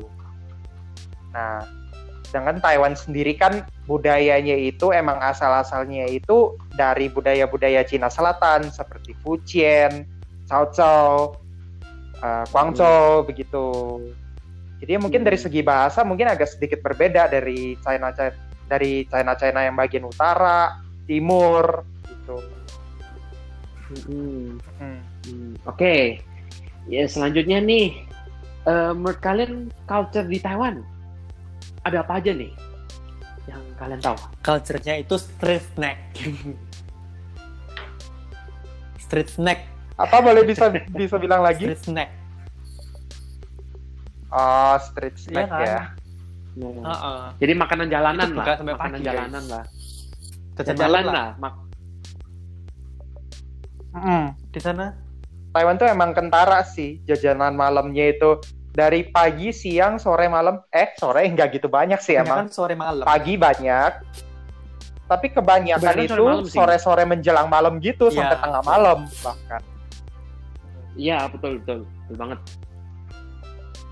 [1.33, 1.65] Nah,
[2.29, 10.05] sedangkan Taiwan sendiri kan budayanya itu emang asal-asalnya itu dari budaya-budaya Cina Selatan seperti Fujian,
[10.45, 11.41] Cao Cao,
[12.21, 13.65] uh, Guangzhou begitu.
[14.79, 18.31] Jadi mungkin dari segi bahasa mungkin agak sedikit berbeda dari China China
[18.65, 22.37] dari China China yang bagian utara, timur gitu.
[24.07, 24.55] Hmm.
[24.79, 24.99] Hmm.
[25.25, 26.21] Hmm, Oke,
[26.85, 28.05] ya selanjutnya nih,
[28.63, 30.79] eh, menurut kalian culture di Taiwan
[31.81, 32.49] ada apa aja nih
[33.45, 34.15] yang kalian tahu?
[34.39, 35.97] culture-nya itu street snack
[38.99, 39.65] street snack
[39.97, 41.65] Apa boleh bisa bisa bilang lagi?
[41.67, 42.09] street snack
[44.29, 45.59] Oh, street snack kan?
[45.59, 45.79] ya.
[46.55, 47.21] Heeh.
[47.39, 49.49] Jadi makanan jalanan Itu lah, buka sampai makanan pagi, jalanan guys.
[49.49, 49.63] lah,
[50.55, 51.27] Jajan jalan lah.
[51.35, 51.67] Mak-
[53.89, 54.25] Mm.
[54.47, 54.93] di sana
[55.49, 58.37] Taiwan tuh emang kentara sih jajanan malamnya itu
[58.69, 60.61] dari pagi, siang, sore, malam.
[60.69, 62.45] Eh, sore nggak gitu banyak sih emang.
[62.45, 63.91] kan sore malam Pagi banyak.
[65.03, 69.61] Tapi kebanyakan Kebanyakan itu sore-sore menjelang malam gitu Iya, sampai tengah malam bahkan.
[70.93, 72.39] Iya betul betul, betul banget.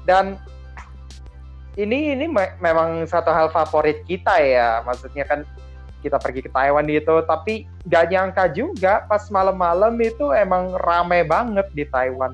[0.08, 0.40] Dan
[1.76, 4.82] ini ini me- memang satu hal favorit kita ya.
[4.88, 5.44] Maksudnya kan
[6.02, 11.68] kita pergi ke Taiwan gitu tapi gak nyangka juga pas malam-malam itu emang rame banget
[11.76, 12.34] di Taiwan.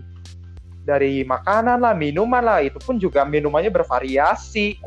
[0.84, 4.78] Dari makanan lah minuman lah itu pun juga minumannya bervariasi.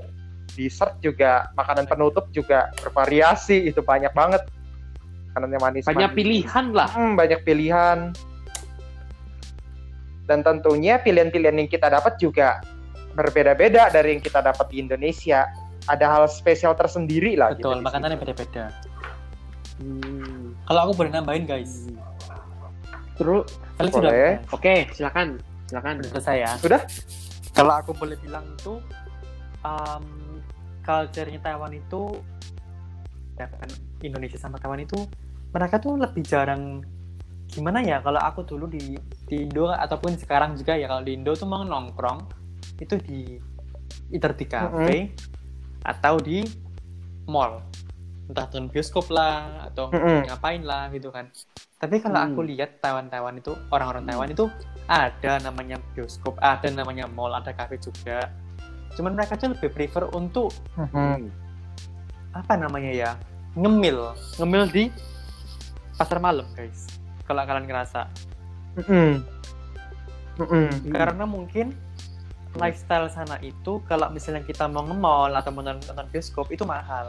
[0.57, 4.41] Dessert juga makanan penutup juga bervariasi itu banyak banget.
[5.33, 6.89] Makanannya manis Banyak pilihan lah.
[6.97, 8.17] Hmm, banyak pilihan.
[10.25, 12.65] Dan tentunya pilihan-pilihan yang kita dapat juga
[13.17, 15.49] berbeda-beda dari yang kita dapat di Indonesia
[15.89, 18.23] ada hal spesial tersendiri lah betul gitu di makanannya situ.
[18.29, 18.65] beda-beda
[19.77, 20.57] Hmm.
[20.65, 21.85] kalau aku boleh nambahin guys
[23.17, 23.45] Terus,
[23.77, 23.93] Boleh.
[23.93, 24.13] sudah
[24.53, 25.37] oke, silakan,
[25.69, 26.01] silakan.
[26.01, 26.81] udah selesai ya Sudah?
[27.53, 28.81] kalau aku boleh bilang itu
[29.61, 30.05] um,
[30.81, 32.21] culture-nya Taiwan itu
[34.01, 34.97] Indonesia sama Taiwan itu
[35.53, 36.81] mereka tuh lebih jarang
[37.47, 41.33] gimana ya kalau aku dulu di di Indo ataupun sekarang juga ya kalau di Indo
[41.33, 42.46] tuh mau nongkrong
[42.79, 43.39] itu di
[44.11, 45.13] either di cafe
[45.83, 46.43] atau di
[47.27, 47.63] mall
[48.27, 50.27] entah nonton bioskop lah atau Mm-mm.
[50.27, 51.31] ngapain lah gitu kan
[51.77, 52.33] tapi kalau Hmm.
[52.33, 54.45] aku lihat Taiwan Taiwan itu orang-orang Taiwan itu
[54.87, 58.31] ada namanya bioskop ada namanya mall ada cafe juga
[58.97, 61.31] cuman mereka tuh lebih prefer untuk Mhm.
[62.35, 63.11] apa namanya ya
[63.55, 64.85] ngemil ngemil di
[65.95, 66.91] pasar malam guys
[67.25, 68.11] kalau kalian ngerasa
[68.83, 68.91] Mhm.
[70.37, 70.45] Mhm.
[70.45, 70.69] Hmm.
[70.91, 71.67] karena mungkin
[72.59, 77.07] lifestyle sana itu kalau misalnya kita mau nge-mall atau mau nonton bioskop itu mahal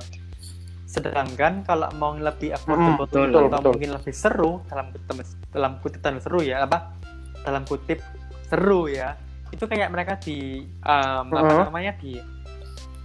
[0.87, 3.71] sedangkan kalau mau lebih affordable betul, atau betul.
[3.75, 5.19] mungkin lebih seru dalam kutip
[5.51, 6.95] dalam kutipan seru ya apa
[7.43, 7.99] dalam kutip
[8.47, 9.19] seru ya
[9.51, 11.63] itu kayak mereka di um, apa Mhm.
[11.67, 12.19] namanya di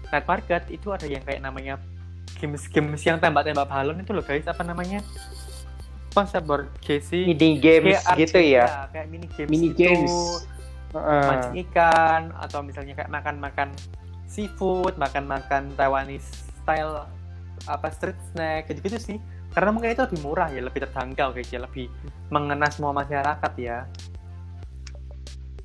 [0.08, 1.74] night market itu ada yang kayak namanya
[2.38, 5.02] games-games yang tembak-tembak balon itu loh guys apa namanya
[6.12, 8.86] konsep board sih Mini games gitu ya.
[8.90, 10.14] kayak mini games Mini gitu games.
[10.92, 11.24] Heeh.
[11.24, 13.72] mancing ikan atau misalnya kayak makan-makan
[14.28, 16.28] seafood, makan-makan Taiwanese
[16.60, 17.08] style
[17.64, 19.18] apa street snack gitu-gitu sih.
[19.52, 21.88] Karena mungkin itu lebih murah ya, lebih terjangkau guys ya, lebih
[22.32, 23.84] mengena semua masyarakat ya.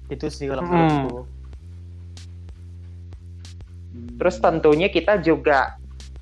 [0.08, 0.72] Itu sih kalau Hmm.
[0.72, 1.16] menurutku.
[4.18, 5.76] Terus tentunya kita juga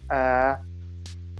[0.05, 0.53] eh,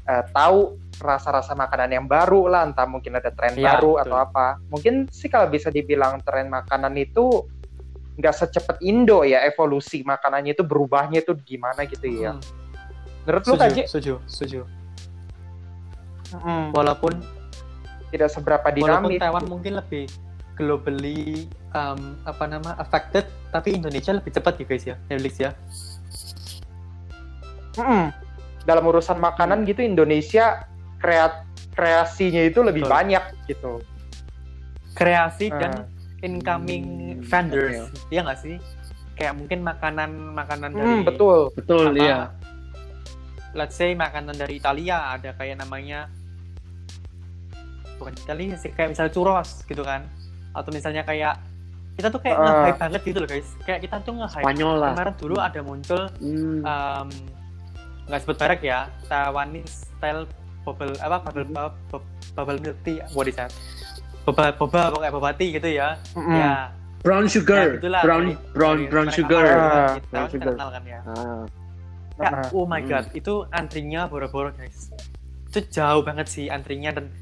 [0.10, 4.04] eh, tahu rasa-rasa makanan yang baru lah, entah mungkin ada tren Iya, baru betul.
[4.08, 4.48] atau apa.
[4.72, 7.46] Mungkin sih kalau bisa dibilang tren makanan itu
[8.16, 12.32] nggak secepat Indo ya evolusi makanannya itu berubahnya itu gimana gitu ya.
[12.36, 12.44] Hmm.
[13.28, 13.82] Menurut lu Setuju, Kaji?
[13.90, 14.60] setuju, setuju.
[16.36, 17.14] Mm, Walaupun
[18.14, 19.20] tidak seberapa walaupun dinamis.
[19.20, 20.06] Taiwan mungkin lebih
[20.56, 25.52] globally um, apa nama affected, tapi Indonesia lebih cepat ya guys ya, Netflix ya.
[27.76, 28.16] Mm-mm.
[28.64, 30.64] Dalam urusan makanan gitu Indonesia
[31.06, 31.34] kreat
[31.72, 32.94] kreasinya itu lebih Betul.
[32.94, 33.74] banyak gitu.
[34.91, 35.60] Kreasi Ah.
[35.60, 35.72] dan
[36.20, 38.10] incoming Hmm, vendors, oke.
[38.10, 38.56] iya nggak sih?
[39.13, 41.39] Kayak mungkin makanan makanan dari Hmm, betul.
[41.54, 42.18] Betul, apa, iya.
[43.54, 46.10] let's say makanan dari Italia ada kayak namanya
[47.96, 50.04] bukan Italia sih kayak misalnya churros gitu kan
[50.52, 51.39] atau misalnya kayak
[51.96, 52.44] kita tuh kayak Ah.
[52.44, 54.91] nge-hype banget gitu loh guys kayak kita tuh nge-hype Spanyol lah.
[54.91, 56.60] kemarin dulu ada muncul Hmm.
[56.62, 57.08] um,
[58.06, 60.28] nggak sebut merek ya Taiwanese style
[60.65, 61.56] bubble apa bubble Hmm.
[61.88, 63.54] bubble, bubble milk tea what is that
[64.25, 66.34] boba boba pokoknya boba tea gitu ya Mm-mm.
[66.34, 68.01] ya brown sugar, ya, gitulah.
[68.01, 69.43] brown brown dari brown merek sugar.
[69.45, 69.54] Ah,
[69.93, 70.08] gitu.
[70.10, 70.45] brown sugar.
[70.49, 71.43] terkenal kan ya Ah.
[72.15, 72.47] Ya, Ah.
[72.49, 72.89] oh my Hmm.
[72.89, 74.89] god, itu antrinya boro-boro guys.
[75.45, 77.13] Itu jauh banget sih antrinya dan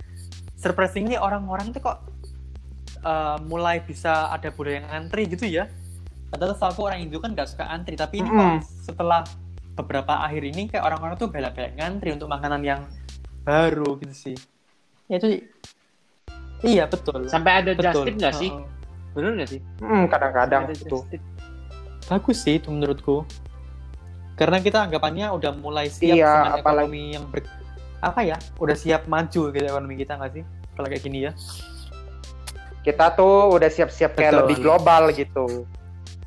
[0.55, 1.97] surprisingly orang-orang tuh kok
[3.03, 5.67] uh, mulai bisa ada budaya yang antri gitu ya.
[6.29, 8.63] Padahal setahu aku orang Indo kan nggak suka antri, tapi ini Mm-mm.
[8.63, 9.21] kok setelah
[9.73, 12.87] beberapa akhir ini kayak orang-orang tuh bela-bela ngantri untuk makanan yang
[13.43, 14.35] baru gitu sih.
[15.07, 15.43] Ya itu
[16.63, 17.27] iya betul.
[17.27, 18.07] Sampai ada betul.
[18.07, 18.49] Justin nggak sih?
[18.49, 18.65] Heeh.
[19.13, 19.61] Bener nggak sih?
[19.77, 20.97] Mm, kadang-kadang Ada itu.
[22.03, 23.27] Bagus sih itu menurutku.
[24.33, 27.39] Karena kita anggapannya udah mulai siap Iya, dengan apalagi- ekonomi yang ber
[28.01, 28.37] apa ya?
[28.57, 30.43] Udah siap maju gitu ekonomi kita nggak sih?
[30.73, 31.31] Kalau kayak gini ya.
[32.83, 34.39] Kita tuh udah siap-siap kayak Betul.
[34.43, 35.45] lebih global gitu.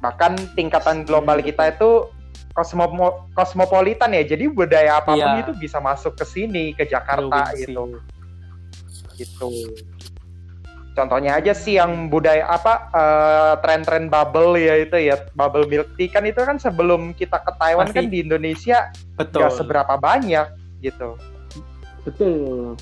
[0.01, 2.09] Bahkan tingkatan global kita itu
[2.57, 2.89] kosmo
[3.37, 4.25] kosmopolitan ya.
[4.25, 5.45] Jadi budaya apa pun Iya.
[5.45, 7.69] itu bisa masuk ke sini ke Jakarta Glowing sih.
[7.69, 7.85] gitu.
[9.15, 9.49] Gitu.
[10.93, 16.09] Contohnya aja sih yang budaya apa eh, tren-tren bubble ya itu ya bubble milk tea
[16.09, 18.79] kan itu kan sebelum kita ke Taiwan Masih- kan di Indonesia
[19.15, 19.45] Betul.
[19.45, 20.49] nggak seberapa banyak
[20.81, 21.21] gitu.
[22.01, 22.81] Betul.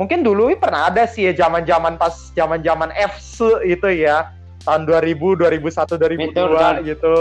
[0.00, 4.32] Mungkin dulu pernah ada sih ya zaman-zaman pas zaman-zaman FC itu ya
[4.64, 6.84] tahun 2000, 2001, 2002 Meteor Garden.
[6.88, 7.14] gitu.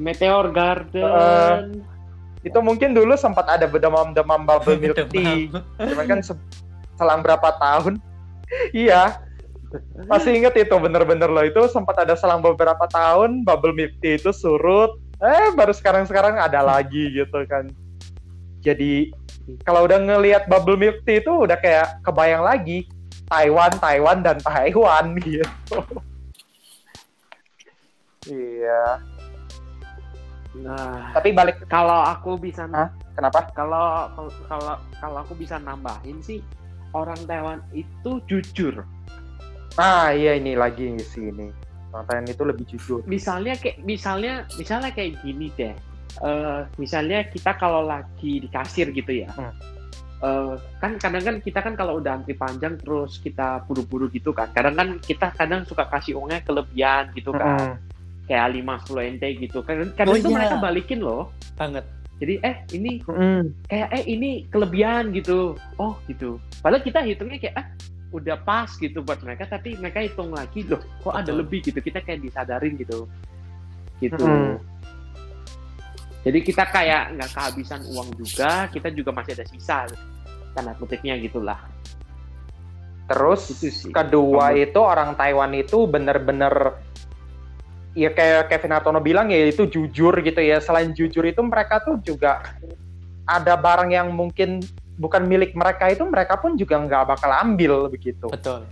[0.00, 1.84] Meteor Garden.
[2.40, 5.52] Itu mungkin dulu sempat ada demam-demam bubble milk tea.
[5.76, 6.40] Cuman kan se-
[6.96, 8.00] selang berapa tahun.
[8.72, 9.20] iya.
[10.08, 14.32] Masih inget itu bener-bener loh itu sempat ada selang beberapa tahun bubble milk tea itu
[14.32, 14.96] surut.
[15.20, 17.68] Eh baru sekarang-sekarang ada lagi gitu kan.
[18.60, 19.08] jadi
[19.64, 22.84] kalau udah ngelihat bubble milk tea itu udah kayak kebayang lagi
[23.24, 25.80] Taiwan, Taiwan dan Taiwan gitu.
[28.28, 29.00] iya.
[30.58, 32.90] Nah, Tapi balik kalau aku bisa Hah?
[33.14, 33.46] kenapa?
[33.54, 34.10] kalau
[34.50, 36.42] kalau kalau aku bisa nambahin sih
[36.90, 38.82] orang Taiwan itu jujur.
[39.78, 41.54] Ah iya ini lagi sih ini.
[41.94, 43.00] Orang Taiwan itu lebih jujur.
[43.06, 45.74] Misalnya kayak misalnya misalnya kayak gini deh.
[46.18, 49.30] Eh, misalnya kita kalau lagi di kasir gitu ya.
[49.38, 49.54] Hmm.
[50.20, 54.50] Eh, kan kadang kan kita kan kalau udah antri panjang terus kita buru-buru gitu kan.
[54.50, 57.78] Kadang kan kita kadang suka kasih uangnya kelebihan gitu kan.
[57.78, 57.99] Mm.
[58.30, 59.58] Kayak 5 10 ente gitu.
[59.60, 60.36] Kadang, kadang Oh, itu iya.
[60.38, 61.34] mereka balikin loh.
[61.52, 61.82] banget
[62.16, 63.42] Jadi eh ini Mm.
[63.64, 67.66] kayak eh ini kelebihan gitu oh gitu padahal kita hitungnya kayak ah
[68.10, 71.40] udah pas gitu buat mereka tapi mereka hitung lagi loh kok ada Betul.
[71.40, 73.08] lebih gitu kita kayak disadarin gitu
[73.98, 74.60] gitu Mm.
[76.22, 79.88] jadi kita kayak nggak kehabisan uang juga kita juga masih ada sisa
[80.52, 81.56] tanda kutipnya gitulah
[83.06, 83.90] Terus Itu sih.
[83.90, 86.78] kedua Kamu- itu orang Taiwan itu bener-bener
[87.92, 90.58] ya kayak Kevin Hartono bilang ya itu jujur gitu ya.
[90.62, 92.42] Selain jujur itu mereka tuh juga
[93.26, 94.58] ada barang yang mungkin
[95.00, 98.28] bukan milik mereka itu mereka pun juga nggak bakal ambil begitu.
[98.28, 98.68] betul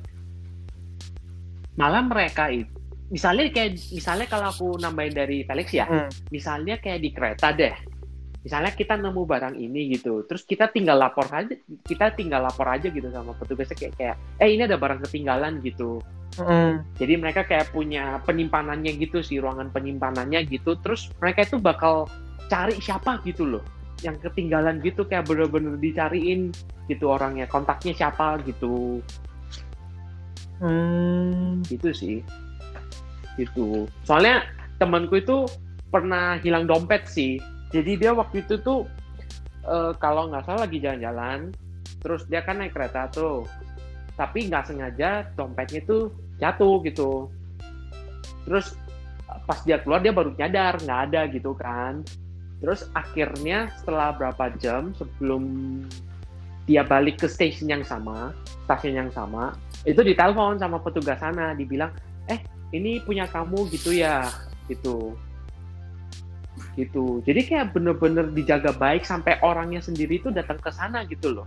[1.79, 2.75] malah mereka itu
[3.09, 6.11] misalnya kayak misalnya kalau aku nambahin dari Felix ya Hmm.
[6.29, 7.73] misalnya kayak di kereta deh
[8.45, 11.55] misalnya kita nemu barang ini gitu terus kita tinggal lapor aja
[11.87, 16.03] kita tinggal lapor aja gitu sama petugasnya kayak kayak eh ini ada barang ketinggalan gitu
[16.39, 16.87] Mm.
[16.95, 20.79] jadi mereka kayak punya penyimpanannya gitu sih ruangan penyimpanannya gitu.
[20.79, 22.07] Terus mereka itu bakal
[22.47, 23.65] cari siapa gitu loh.
[24.05, 26.55] Yang ketinggalan gitu kayak bener-bener dicariin
[26.87, 27.51] gitu orangnya.
[27.51, 29.03] Kontaknya siapa gitu.
[30.63, 31.63] Hmm.
[31.67, 32.23] gitu sih.
[33.35, 33.87] Gitu.
[34.07, 34.47] Soalnya
[34.79, 35.47] temanku itu
[35.91, 37.43] pernah hilang dompet sih.
[37.75, 38.87] Jadi dia waktu itu tuh
[39.67, 41.51] eh, kalau nggak salah lagi jalan-jalan
[41.99, 43.45] terus dia kan naik kereta tuh
[44.19, 46.11] tapi nggak sengaja dompetnya tuh
[46.43, 47.31] jatuh gitu.
[48.43, 48.75] Terus
[49.47, 52.03] pas dia keluar dia baru nyadar nggak ada gitu kan.
[52.59, 55.43] Terus akhirnya setelah berapa jam sebelum
[56.67, 58.35] dia balik ke stasiun yang sama
[58.69, 59.57] stasiun yang sama
[59.89, 61.89] itu ditelepon sama petugas sana dibilang
[62.29, 62.45] eh
[62.77, 64.27] ini punya kamu gitu ya
[64.67, 65.15] gitu.
[66.75, 67.23] Gitu.
[67.23, 71.47] Jadi kayak bener-bener dijaga baik sampai orangnya sendiri itu datang ke sana gitu loh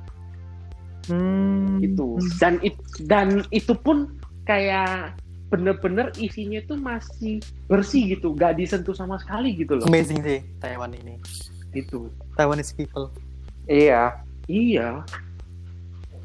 [1.10, 1.82] Hmm.
[1.82, 4.14] gitu dan it- dan itu pun
[4.46, 5.18] kayak
[5.50, 10.94] bener-bener isinya tuh masih bersih gitu nggak disentuh sama sekali gitu loh amazing sih Taiwan
[10.96, 11.18] ini
[11.72, 13.12] gitu Taiwanese people
[13.70, 14.20] Iya.
[14.50, 15.06] iya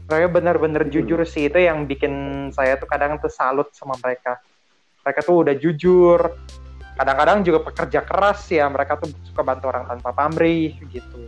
[0.06, 2.14] Mereka benar-benar Gitu jujur sih itu yang bikin
[2.54, 4.38] saya tuh kadang tuh salut sama mereka.
[5.02, 6.20] Mereka tuh udah jujur.
[6.94, 8.70] Kadang-kadang juga pekerja keras ya.
[8.70, 11.26] Mereka tuh suka bantu orang tanpa pamrih gitu.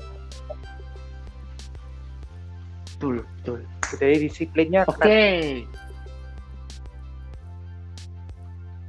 [2.98, 3.62] Betul betul
[3.94, 5.64] Jadi disiplinnya oke keren.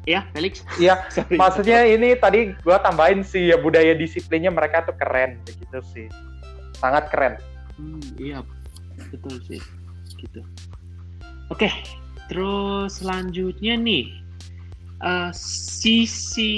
[0.10, 1.06] ya Felix Iya,
[1.42, 6.08] maksudnya ini tadi gua tambahin sih ya budaya disiplinnya mereka tuh keren begitu sih.
[6.82, 7.38] Sangat keren.
[7.78, 8.42] Hmm, iya,
[9.14, 9.62] betul sih.
[10.18, 10.42] Gitu.
[11.54, 11.70] Oke,
[12.26, 14.10] terus selanjutnya nih,
[15.06, 16.56] eh, sisi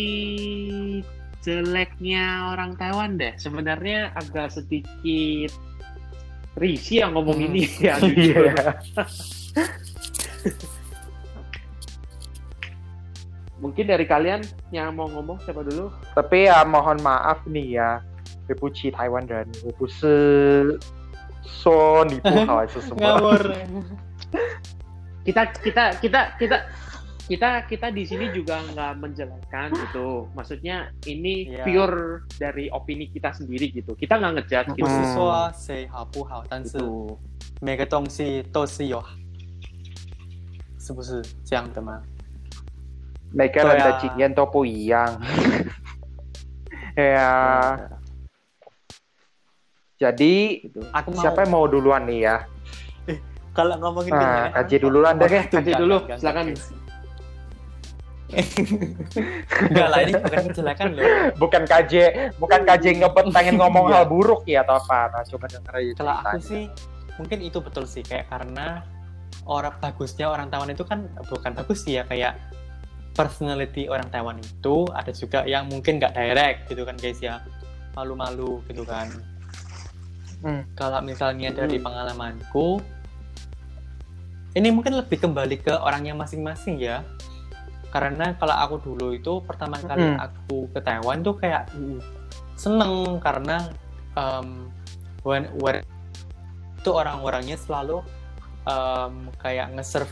[1.43, 3.33] jeleknya orang Taiwan deh.
[3.35, 5.51] Sebenarnya agak sedikit
[6.59, 7.47] Risi yang ngomong hmm.
[7.47, 7.95] ini ya.
[8.03, 8.53] Iya.
[13.61, 14.41] Mungkin dari kalian
[14.73, 15.93] yang mau ngomong siapa dulu?
[16.17, 18.01] Tapi ya mohon maaf nih ya,
[18.49, 20.17] Wepuci Taiwan dan Wepuse
[21.45, 23.21] Son itu hal itu semua.
[25.21, 26.57] Kita kita kita kita
[27.30, 30.30] kita kita di sini juga nggak menjelekkan gitu.
[30.38, 31.66] Maksudnya ini Iya.
[31.66, 33.98] pure dari opini kita sendiri gitu.
[33.98, 34.90] Kita nggak ngejudge 不 gitu.
[34.90, 37.18] 是说谁好不好，但是 Gitu.
[37.58, 39.02] 每个东西都是有，
[40.78, 41.98] 是不是这样的吗？
[43.34, 45.02] 每个人的经验都不一样。
[46.94, 47.90] ya,
[49.98, 50.80] jadi Gitu.
[50.94, 52.46] Aku mau siapa yang mau duluan nih ya?
[53.56, 55.26] kalau ngomongin Nah, kenyang, kaji duluan deh.
[55.26, 56.46] Oke, Tuh, kasih enggak, dulu, enggak, silakan.
[59.69, 61.03] enggak, lah, ini bukan kejelekan loh.
[61.35, 61.93] Bukan KJ,
[62.39, 63.93] bukan KJ ngebet pengen ngomong Iya.
[63.93, 64.99] hal buruk ya atau apa?
[65.11, 66.63] Nah, coba denger aja Kalau aku sih,
[67.15, 68.01] mungkin itu betul sih.
[68.01, 68.83] Kayak karena
[69.43, 72.03] orang bagusnya orang Taiwan itu kan bukan bagus sih ya.
[72.05, 72.39] Kayak
[73.11, 77.43] personality orang Taiwan itu ada juga yang mungkin nggak direct gitu kan guys ya.
[77.93, 79.11] Malu-malu gitu kan.
[80.41, 80.63] Hmm.
[80.73, 81.85] Kalau misalnya dari Hmm.
[81.85, 82.81] pengalamanku,
[84.51, 87.05] ini mungkin lebih kembali ke orangnya masing-masing ya.
[87.91, 90.17] Karena kalau aku dulu itu pertama kali Hmm.
[90.17, 91.67] aku ke Taiwan tuh kayak
[92.55, 93.67] seneng karena
[94.13, 94.71] em,
[95.21, 95.83] when, when
[96.77, 97.99] itu orang-orangnya selalu
[98.63, 100.09] um, kayak nge-serve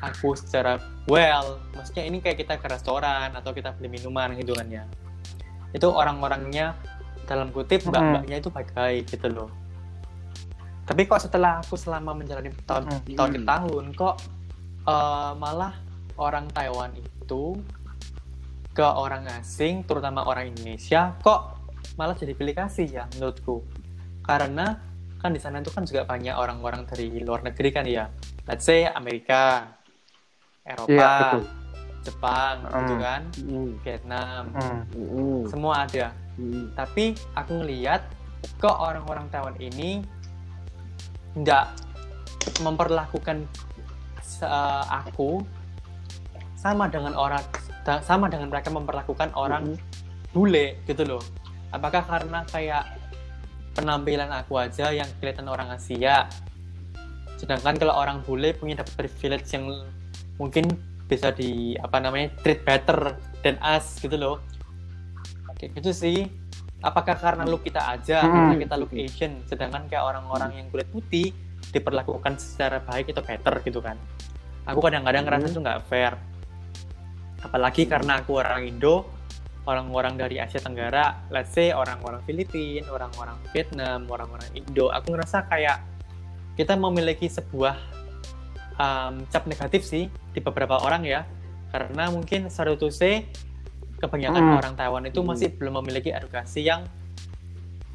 [0.00, 4.66] aku secara well maksudnya ini kayak kita ke restoran atau kita beli minuman gitu kan
[4.66, 4.84] ya
[5.70, 6.72] itu orang-orangnya
[7.24, 9.50] dalam kutip mbak-mbaknya itu baik-baik gitu loh
[10.82, 13.14] tapi kok setelah aku selama menjalani tahun Mm.
[13.14, 14.16] tahun ke tahun kok
[14.86, 15.72] eh, malah
[16.20, 17.56] orang Taiwan itu
[18.70, 21.58] ke orang asing terutama orang Indonesia kok
[21.98, 23.64] malah jadi pilih kasih ya menurutku
[24.22, 24.78] karena
[25.20, 28.06] kan di sana itu kan juga banyak orang-orang dari luar negeri kan ya
[28.46, 29.68] let's say Amerika
[30.64, 30.86] Eropa
[31.34, 31.42] betul.
[32.00, 33.02] Jepang gitu Mm.
[33.04, 34.80] kan Mm, Vietnam Hmm.
[34.96, 36.06] mm, semua ada
[36.40, 36.72] mm.
[36.72, 38.00] tapi aku ngelihat
[38.56, 40.00] kok orang-orang Taiwan ini
[41.36, 41.66] nggak
[42.64, 43.44] memperlakukan
[44.88, 45.44] aku
[46.60, 47.40] sama dengan orang
[48.04, 49.80] sama dengan mereka memperlakukan orang
[50.36, 51.24] bule gitu loh.
[51.72, 52.84] Apakah karena kayak
[53.72, 56.28] penampilan aku aja yang kelihatan orang Asia?
[57.40, 59.72] Sedangkan kalau orang bule punya dapat privilege yang
[60.36, 60.68] mungkin
[61.08, 64.36] bisa di apa namanya treat better than us gitu loh.
[65.56, 66.28] Kayak gitu sih.
[66.84, 68.32] Apakah karena look kita aja Hmm.
[68.32, 71.32] karena kita look Asian sedangkan kayak orang-orang yang kulit putih
[71.72, 73.96] diperlakukan secara baik itu better gitu kan?
[74.68, 76.14] Aku kadang-kadang ngerasa itu nggak fair
[77.40, 79.08] apalagi karena aku orang Indo
[79.68, 85.84] orang-orang dari Asia Tenggara let's say orang-orang Filipina orang-orang Vietnam orang-orang Indo aku ngerasa kayak
[86.56, 87.76] kita memiliki sebuah
[88.76, 91.24] um, cap negatif sih di beberapa orang ya
[91.70, 93.28] karena mungkin sorry to say
[94.00, 94.58] kebanyakan Hmm.
[94.58, 96.88] orang Taiwan itu masih belum memiliki edukasi yang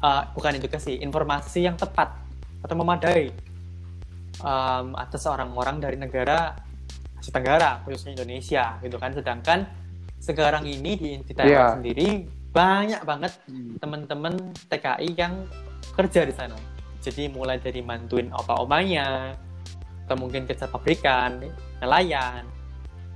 [0.00, 2.14] uh, bukan edukasi informasi yang tepat
[2.62, 3.34] atau memadai
[4.40, 6.54] um, atas orang-orang dari negara
[7.16, 9.64] Asia Tenggara khususnya Indonesia gitu kan sedangkan
[10.16, 11.66] sekarang ini di, Taiwan Iya.
[11.78, 12.08] sendiri
[12.50, 13.76] banyak banget Hmm.
[13.76, 14.32] teman-teman
[14.66, 15.44] TKI yang
[15.92, 16.56] kerja di sana.
[17.04, 19.36] Jadi mulai dari mantuin opa-omanya,
[20.02, 21.44] atau mungkin kerja pabrikan,
[21.78, 22.48] nelayan,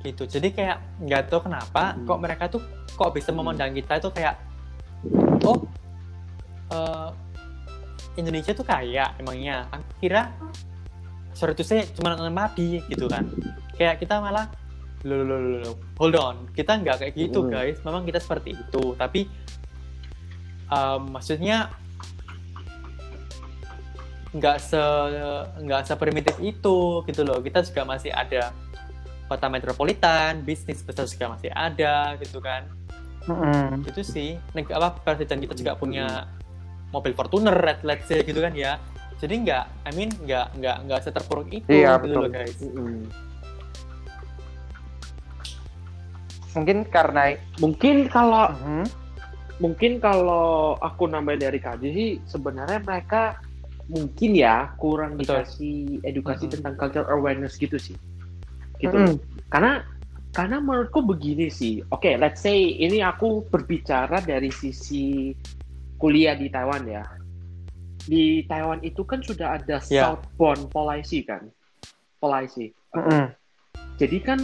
[0.05, 0.29] gitu.
[0.29, 2.05] Jadi kayak nggak tahu kenapa Hmm.
[2.05, 4.37] kok mereka tuh kok bisa memandang kita itu kayak,
[5.43, 5.65] oh
[6.71, 7.09] eh,
[8.15, 9.67] Indonesia tuh kaya emangnya.
[9.73, 10.31] Aku kira
[11.33, 13.25] sorry itu saya cuma nonton babi gitu kan.
[13.81, 14.53] Kayak kita malah
[15.01, 16.37] lo lo lo hold on.
[16.53, 17.49] Kita nggak kayak gitu Hmm.
[17.49, 17.81] guys.
[17.81, 18.93] Memang kita seperti itu.
[18.93, 19.25] Tapi
[20.69, 21.73] um, maksudnya
[24.31, 24.83] nggak se
[25.59, 27.41] nggak seprimitif itu gitu loh.
[27.41, 28.53] Kita juga masih ada
[29.27, 32.69] kota metropolitan bisnis besar juga masih ada gitu kan.
[33.25, 33.81] Hmm.
[33.83, 34.37] itu sih.
[34.53, 36.29] Neg- apa presiden kita juga punya
[36.91, 38.77] mobil Fortuner red let's say gitu kan ya.
[39.17, 42.21] Jadi nggak I mean nggak nggak nggak seterpuruk itu Iya, gitu betul.
[42.21, 42.59] loh guys.
[42.61, 43.30] Mm-mm.
[46.57, 48.85] Mungkin karena Mungkin kalau Mhm.
[49.61, 53.37] mungkin kalau aku nambah dari kaji sih sebenarnya mereka
[53.93, 55.45] mungkin ya kurang Betul.
[55.45, 56.53] dikasih edukasi Mhm.
[56.57, 57.93] tentang culture awareness gitu sih
[58.81, 59.21] gitu Mm-mm.
[59.53, 59.85] karena
[60.33, 65.37] karena menurutku begini sih oke let's say ini aku berbicara dari sisi
[66.01, 67.05] kuliah di Taiwan ya
[68.01, 70.09] di Taiwan itu kan sudah ada Ya.
[70.09, 71.53] southbound policy kan
[72.17, 73.29] policy Mm-mm.
[74.01, 74.41] jadi kan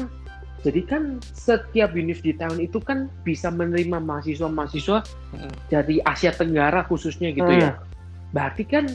[0.67, 4.99] jadi kan setiap univ di Taiwan itu kan bisa menerima mahasiswa-mahasiswa
[5.39, 5.53] Mm-mm.
[5.71, 7.63] dari Asia Tenggara khususnya gitu Hmm.
[7.63, 7.73] ya.
[8.35, 8.91] Berarti kan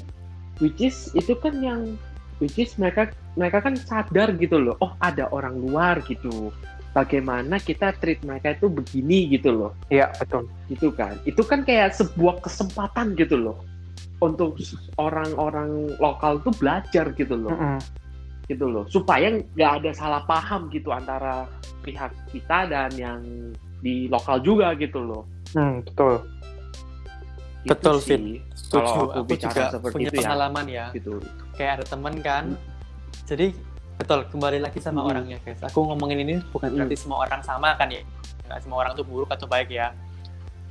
[0.60, 1.96] which is itu kan yang
[2.44, 4.76] which is mereka mereka kan sadar gitu loh.
[4.84, 6.52] Oh, ada orang luar gitu.
[6.92, 9.72] Bagaimana kita treat mereka itu begini gitu loh.
[9.88, 10.52] Iya, betul.
[10.68, 11.16] Gitu kan.
[11.24, 13.64] Itu kan kayak sebuah kesempatan gitu loh.
[14.20, 14.60] Untuk
[15.00, 18.01] orang-orang lokal tuh belajar gitu loh Mm-mm.
[18.52, 21.48] Gitu loh supaya nggak ada salah paham gitu antara
[21.82, 23.20] pihak kita dan yang
[23.80, 26.24] di lokal juga gitu loh Hmm, betul.
[27.62, 28.18] Gitu Betul, sih.
[28.52, 28.74] Setuju.
[28.74, 31.14] kalau aku, aku bicara juga seperti punya itu ya pengalaman ya gitu
[31.54, 32.44] kayak ada temen kan
[33.24, 33.48] jadi
[33.94, 35.12] betul kembali lagi sama Hmm.
[35.12, 36.78] orangnya guys aku ngomongin ini bukan Hmm.
[36.80, 38.02] berarti semua orang sama kan ya
[38.48, 39.92] nggak semua orang tuh buruk atau baik ya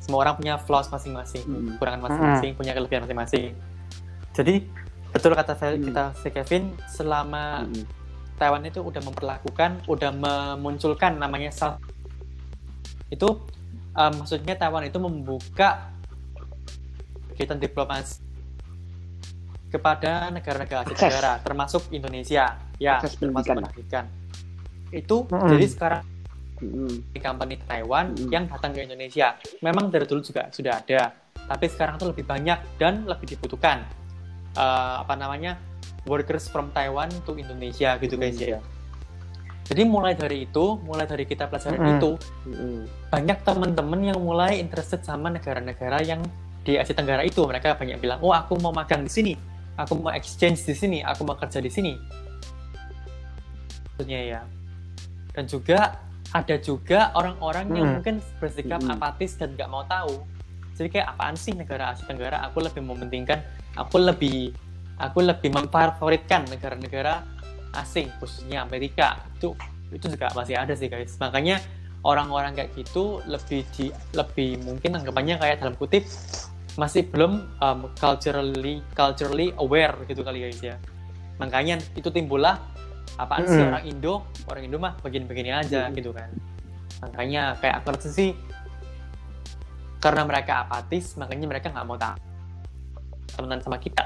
[0.00, 1.76] semua orang punya flaws masing-masing Hmm.
[1.76, 3.52] kekurangan masing-masing punya kelebihan masing-masing
[4.32, 4.54] jadi
[5.10, 5.84] betul kata saya Hmm.
[5.84, 7.84] kita si Kevin selama Mm-mm.
[8.36, 11.76] Taiwan itu udah memperlakukan udah memunculkan namanya self
[13.10, 13.26] itu
[13.92, 15.90] um, maksudnya Taiwan itu membuka
[17.28, 18.22] kegiatan diplomasi
[19.68, 20.94] kepada negara-negara Asia.
[20.96, 24.06] Tenggara termasuk Indonesia ya Akses termasuk pendidikan.
[24.90, 25.50] itu Mm-mm.
[25.50, 26.02] jadi sekarang
[26.58, 26.92] Mm-mm.
[27.10, 28.30] di company Taiwan Mm-mm.
[28.30, 31.14] yang datang ke Indonesia memang dari dulu juga sudah ada
[31.46, 33.86] tapi sekarang tuh lebih banyak dan lebih dibutuhkan
[34.50, 35.54] Eh, apa namanya
[36.02, 38.58] workers from Taiwan to Indonesia gitu guys Mm.
[38.58, 38.60] ya
[39.62, 41.94] jadi mulai dari itu mulai dari kita pelajaran Mm-mm.
[41.94, 42.10] itu
[42.50, 42.78] Mm-mm.
[43.06, 46.18] banyak teman-teman yang mulai interested sama negara-negara yang
[46.60, 49.32] di Asia Tenggara itu mereka banyak bilang oh aku mau magang di sini
[49.78, 51.94] aku mau exchange di sini aku mau kerja di sini
[53.86, 54.40] maksudnya ya
[55.30, 55.94] dan juga
[56.30, 57.94] ada juga orang-orang yang Hmm.
[57.96, 58.94] mungkin bersikap Hmm.
[58.94, 60.26] apatis dan nggak mau tahu
[60.80, 63.44] jadi kayak apaan sih negara Asia Tenggara aku lebih mementingkan
[63.76, 64.56] aku lebih
[64.96, 67.20] aku lebih memfavoritkan negara-negara
[67.76, 69.20] asing khususnya Amerika.
[69.36, 69.52] Itu
[69.92, 71.20] itu juga masih ada sih guys.
[71.20, 71.60] Makanya
[72.00, 76.08] orang-orang kayak gitu lebih di lebih mungkin anggapannya kayak dalam kutip
[76.80, 80.80] masih belum um, culturally culturally aware gitu kali guys ya.
[81.36, 82.56] Makanya itu timbullah
[83.20, 83.70] apaan sih Mm-mm.
[83.74, 84.14] orang Indo?
[84.48, 85.96] Orang Indo mah begini-begini aja Mm.
[85.98, 86.32] gitu kan.
[87.04, 88.32] Makanya kayak aku rasa sih
[90.00, 92.16] karena mereka apatis makanya mereka nggak mau tak
[93.36, 94.04] temenan sama kita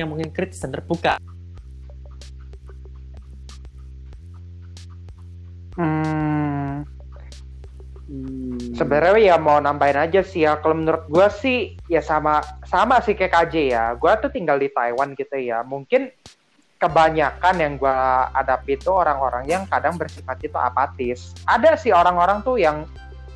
[0.00, 1.18] yang mungkin kritis dan terbuka
[5.72, 6.84] Hmm,
[8.12, 8.60] Hmm.
[8.76, 10.60] sebenarnya ya mau nambahin aja sih ya.
[10.60, 13.84] Kalau menurut gua sih ya sama sama sih kayak KJ ya.
[13.96, 15.64] Gua tuh tinggal di Taiwan gitu ya.
[15.64, 16.12] Mungkin
[16.76, 21.32] kebanyakan yang gua hadapi itu orang-orang yang kadang bersifat itu apatis.
[21.48, 22.84] Ada sih orang-orang tuh yang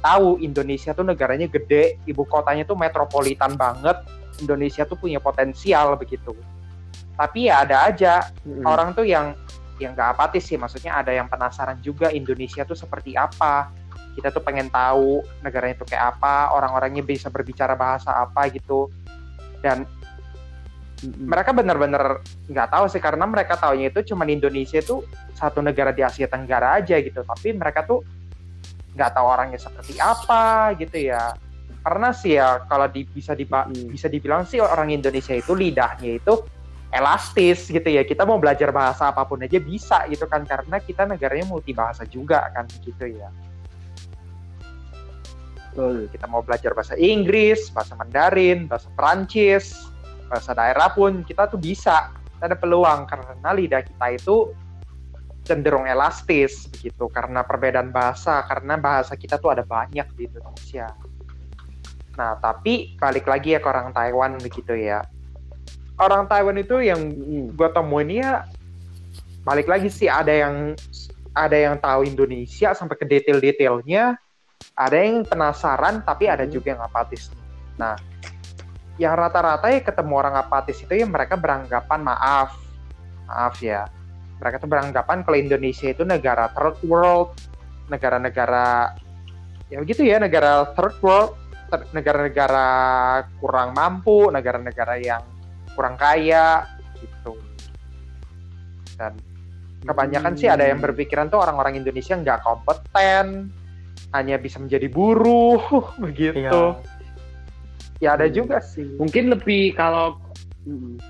[0.06, 3.98] tahu Indonesia tuh negaranya gede, ibu kotanya tuh metropolitan banget.
[4.38, 6.30] Indonesia tuh punya potensial begitu.
[7.16, 8.62] Tapi ya ada aja Hmm.
[8.62, 9.34] orang tuh yang
[9.76, 13.68] yang nggak apatis sih maksudnya ada yang penasaran juga Indonesia tuh seperti apa
[14.16, 18.88] kita tuh pengen tahu negaranya itu kayak apa orang-orangnya bisa berbicara bahasa apa gitu
[19.60, 19.84] dan
[21.20, 25.04] mereka bener-bener nggak tahu sih karena mereka taunya itu cuma Indonesia tuh
[25.36, 28.00] satu negara di Asia Tenggara aja gitu tapi mereka tuh
[28.96, 31.36] nggak tahu orangnya seperti apa gitu ya
[31.84, 33.92] karena sih ya kalau di, bisa diba- Mm.
[33.92, 36.34] bisa dibilang sih orang Indonesia itu lidahnya itu
[36.90, 41.04] elastis gitu ya kita mau belajar bahasa apa pun aja bisa gitu kan karena kita
[41.06, 43.28] negaranya multi bahasa juga kan gitu ya
[45.76, 46.08] Betul.
[46.08, 49.76] kita mau belajar bahasa Inggris bahasa Mandarin bahasa Perancis
[50.26, 54.52] bahasa daerah pun kita tuh bisa Kita ada peluang karena lidah kita itu
[55.46, 60.90] cenderung elastis begitu karena perbedaan bahasa karena bahasa kita tuh ada banyak di Indonesia
[62.18, 65.06] nah tapi balik lagi ya ke orang Taiwan begitu ya
[66.02, 67.54] orang Taiwan itu yang Hmm.
[67.54, 68.44] gue temuin ya
[69.46, 70.74] balik lagi sih ada yang
[71.36, 74.16] ada yang tahu Indonesia sampai ke detail-detailnya
[74.74, 76.52] ada yang penasaran tapi ada Hmm.
[76.52, 77.30] juga yang apatis
[77.78, 77.94] nah
[78.96, 82.56] yang rata-rata ya ketemu orang apatis itu ya mereka beranggapan maaf
[83.28, 83.84] maaf ya
[84.36, 87.32] mereka tuh beranggapan kalau Indonesia itu negara third world
[87.88, 88.92] negara-negara
[89.70, 91.32] ya begitu ya negara third world
[91.90, 92.68] negara-negara
[93.42, 95.22] kurang mampu negara-negara yang
[95.74, 96.62] kurang kaya
[97.02, 97.34] gitu
[98.96, 99.18] dan
[99.82, 100.86] kebanyakan sih ada yang Hmm.
[100.90, 103.50] berpikiran tuh orang-orang Indonesia nggak kompeten
[104.14, 105.60] hanya bisa menjadi buruh
[106.04, 106.74] begitu
[107.98, 108.34] ya ada Hmm.
[108.34, 110.20] juga sih mungkin lebih kalau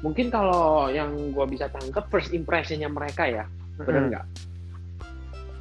[0.05, 3.45] Mungkin kalau yang gua bisa tangkap first impressionnya mereka ya
[3.81, 4.11] benar Mm-mm.
[4.13, 4.25] nggak?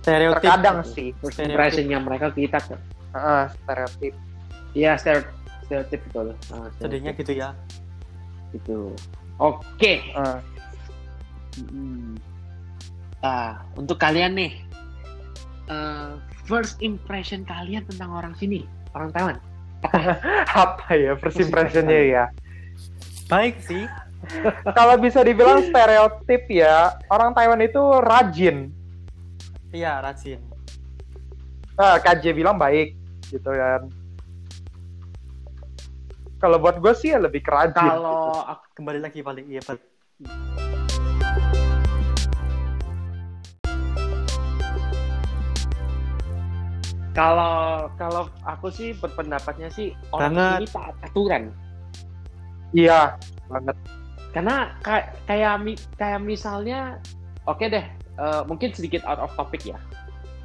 [0.04, 0.38] Stereotip.
[0.44, 1.10] Terkadang sih.
[1.18, 2.80] First impressionnya mereka kita kan
[3.16, 4.14] Heeh, stereotip.
[4.76, 5.32] Iya stereotip
[5.64, 7.20] stereotip betul Ah, jadinya stereotip.
[7.24, 7.50] gitu ya.
[8.52, 8.80] Gitu.
[9.40, 9.94] Oke.
[10.12, 10.40] Heeh.
[11.72, 12.20] Mm.
[13.20, 14.54] Ah, untuk kalian nih,
[15.66, 16.12] eh,
[16.46, 19.38] first impression kalian tentang orang sini, orang Taiwan.
[20.56, 22.24] apa ya first impressionnya ya
[23.30, 23.86] baik sih.
[24.74, 28.74] Kalau bisa dibilang stereotip ya orang Taiwan itu rajin.
[29.70, 30.42] Iya rajin.
[31.76, 32.98] Nah, KJ bilang baik
[33.30, 33.92] gitu kan.
[36.42, 37.86] Kalau buat gue sih ya lebih ke rajin.
[37.86, 39.84] Kalau aku kembali lagi paling iya balik
[47.16, 50.52] kalau kalau aku sih berpendapatnya sih orang Banget.
[50.60, 51.44] sini taat aturan.
[52.74, 53.20] Iya
[53.52, 53.78] banget
[54.36, 55.56] Karena kayak kayak
[55.96, 57.00] kayak misalnya,
[57.48, 57.88] oke deh,
[58.20, 59.80] eh, mungkin sedikit out of topic ya.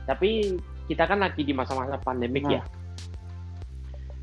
[0.06, 2.54] Tapi kita kan lagi di masa-masa pandemik Hmm.
[2.54, 2.62] ya.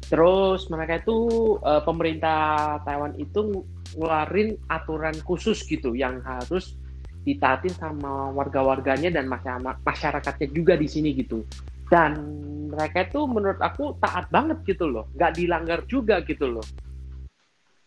[0.07, 1.19] Terus mereka itu
[1.67, 3.65] eh, pemerintah Taiwan itu ng-
[3.99, 6.79] ngeluarin aturan khusus gitu yang harus
[7.27, 11.43] ditaatin sama warga-warganya dan masyarakat masyarakatnya juga di sini gitu.
[11.91, 12.15] Dan
[12.71, 16.63] mereka itu menurut aku taat banget gitu loh, nggak dilanggar juga gitu loh.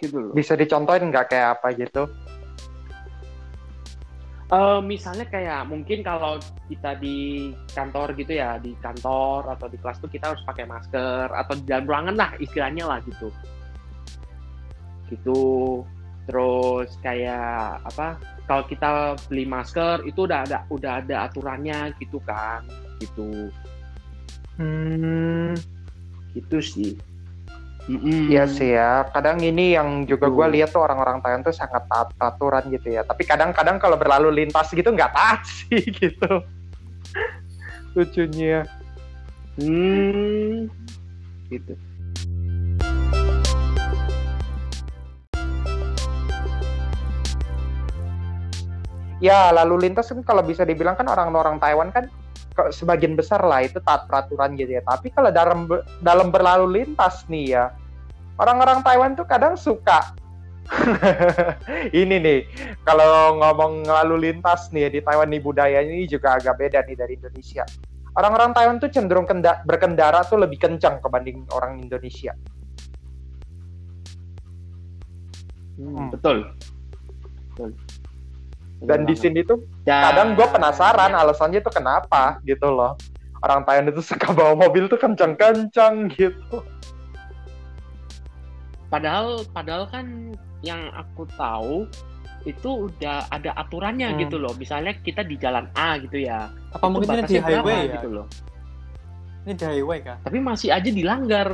[0.01, 0.32] Gitu loh.
[0.32, 2.09] bisa dicontohin nggak kayak apa gitu?
[4.51, 10.03] Eh, misalnya kayak mungkin kalau kita di kantor gitu ya di kantor atau di kelas
[10.03, 13.30] tuh kita harus pakai masker atau di dalam ruangan lah istilahnya lah gitu.
[15.07, 15.42] Gitu.
[16.26, 18.18] Terus kayak apa
[18.51, 22.66] kalau kita beli masker itu udah ada udah ada aturannya gitu kan
[22.98, 23.55] gitu.
[24.59, 25.55] Hmm,
[26.34, 26.98] gitu sih
[27.89, 28.28] Mm-mm.
[28.28, 29.09] Iya sih ya.
[29.09, 33.07] Kadang ini yang juga gue lihat tuh orang-orang Thailand tuh sangat taat peraturan gitu ya.
[33.07, 36.45] Tapi kadang-kadang kalau berlalu lintas gitu nggak taat sih gitu.
[37.97, 38.68] Lucunya.
[39.57, 40.68] Hmm,
[41.49, 41.74] gitu.
[49.20, 52.09] Ya lalu lintas kan kalau bisa dibilang kan orang-orang Taiwan kan
[52.70, 54.82] sebagian besar lah itu taat peraturan gitu ya.
[54.84, 55.66] Tapi kalau dalam
[56.03, 57.64] dalam berlalu lintas nih ya,
[58.36, 60.14] orang-orang Taiwan tuh kadang suka
[61.90, 62.40] ini nih
[62.86, 66.96] kalau ngomong lalu lintas nih ya, di Taiwan nih budayanya ini juga agak beda nih
[66.98, 67.64] dari Indonesia.
[68.11, 72.34] Orang-orang Taiwan tuh cenderung kenda- berkendara tuh lebih kencang kebanding orang Indonesia.
[75.78, 76.44] Hmm, betul.
[77.55, 77.70] Betul.
[78.81, 82.97] Dan di sini tuh Dan- kadang gue penasaran alasannya tuh kenapa gitu loh
[83.41, 86.64] orang Thailand itu suka bawa mobil tuh kencang-kencang gitu
[88.91, 90.35] Padahal, padahal kan
[90.66, 91.87] yang aku tahu
[92.43, 94.18] itu udah ada aturannya Hmm.
[94.18, 94.51] gitu loh.
[94.59, 96.51] Misalnya kita di jalan A gitu ya.
[96.74, 97.93] Apa itu mungkin ini di batasnya berapa highway ya?
[97.95, 98.26] gitu loh.
[99.47, 100.16] Ini di highway kah?
[100.26, 101.49] Tapi masih aja dilanggar.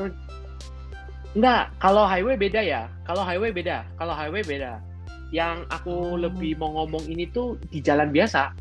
[1.36, 2.88] Enggak, kalau highway beda ya.
[3.04, 3.84] Kalau highway beda.
[4.00, 4.80] Kalau highway beda.
[5.28, 6.18] Yang aku Hmm.
[6.28, 8.52] lebih mau ngomong ini tuh di jalan biasa.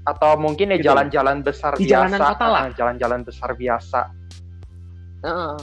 [0.00, 0.88] atau mungkin ya Gitu.
[0.88, 2.62] jalan-jalan besar Di biasa jalanan kota lah.
[2.64, 4.00] Ah, jalan-jalan besar biasa
[5.20, 5.56] Heeh.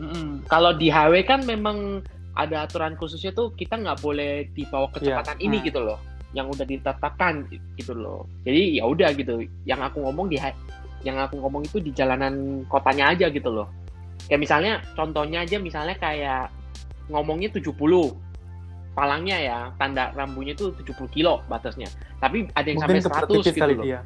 [0.00, 0.28] Mm-mm.
[0.46, 2.00] Kalau di highway kan memang
[2.32, 5.44] ada aturan khususnya tuh kita nggak boleh di bawah kecepatan Iya.
[5.44, 5.66] ini Hmm.
[5.66, 5.98] gitu loh,
[6.32, 7.44] yang udah ditetapkan
[7.76, 8.24] gitu loh.
[8.48, 9.44] Jadi ya udah gitu.
[9.66, 10.40] Yang aku ngomong di
[11.02, 13.68] yang aku ngomong itu di jalanan kotanya aja gitu loh.
[14.24, 16.48] Kayak misalnya contohnya aja misalnya kayak
[17.12, 18.16] ngomongnya 70
[18.98, 21.86] palangnya ya tanda rambunya itu 70 kilo batasnya.
[22.18, 23.84] Tapi ada yang Mungkin sampai kebelet 100 tipis gitu kali loh.
[23.86, 24.00] dia.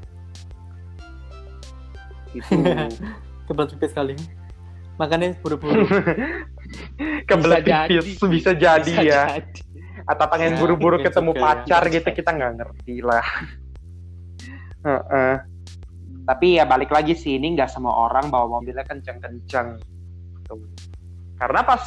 [2.31, 2.53] Gitu.
[3.49, 4.15] Kebelet tipis kali.
[5.01, 5.89] Makanya buru-buru.
[7.29, 8.29] kebelet Bisa tipis jadi.
[8.29, 9.61] bisa jadi Bisa ya jadi.
[10.05, 11.45] atau pengen Ya, buru-buru mungkin ketemu juga ya.
[11.47, 13.27] pacar Bisa gitu kita nggak ngerti lah
[14.89, 15.35] Heeh.
[16.23, 19.79] tapi ya balik lagi sih ini nggak semua orang bawa mobilnya kencang-kencang
[20.43, 20.59] Tuh.
[21.37, 21.83] Karena pas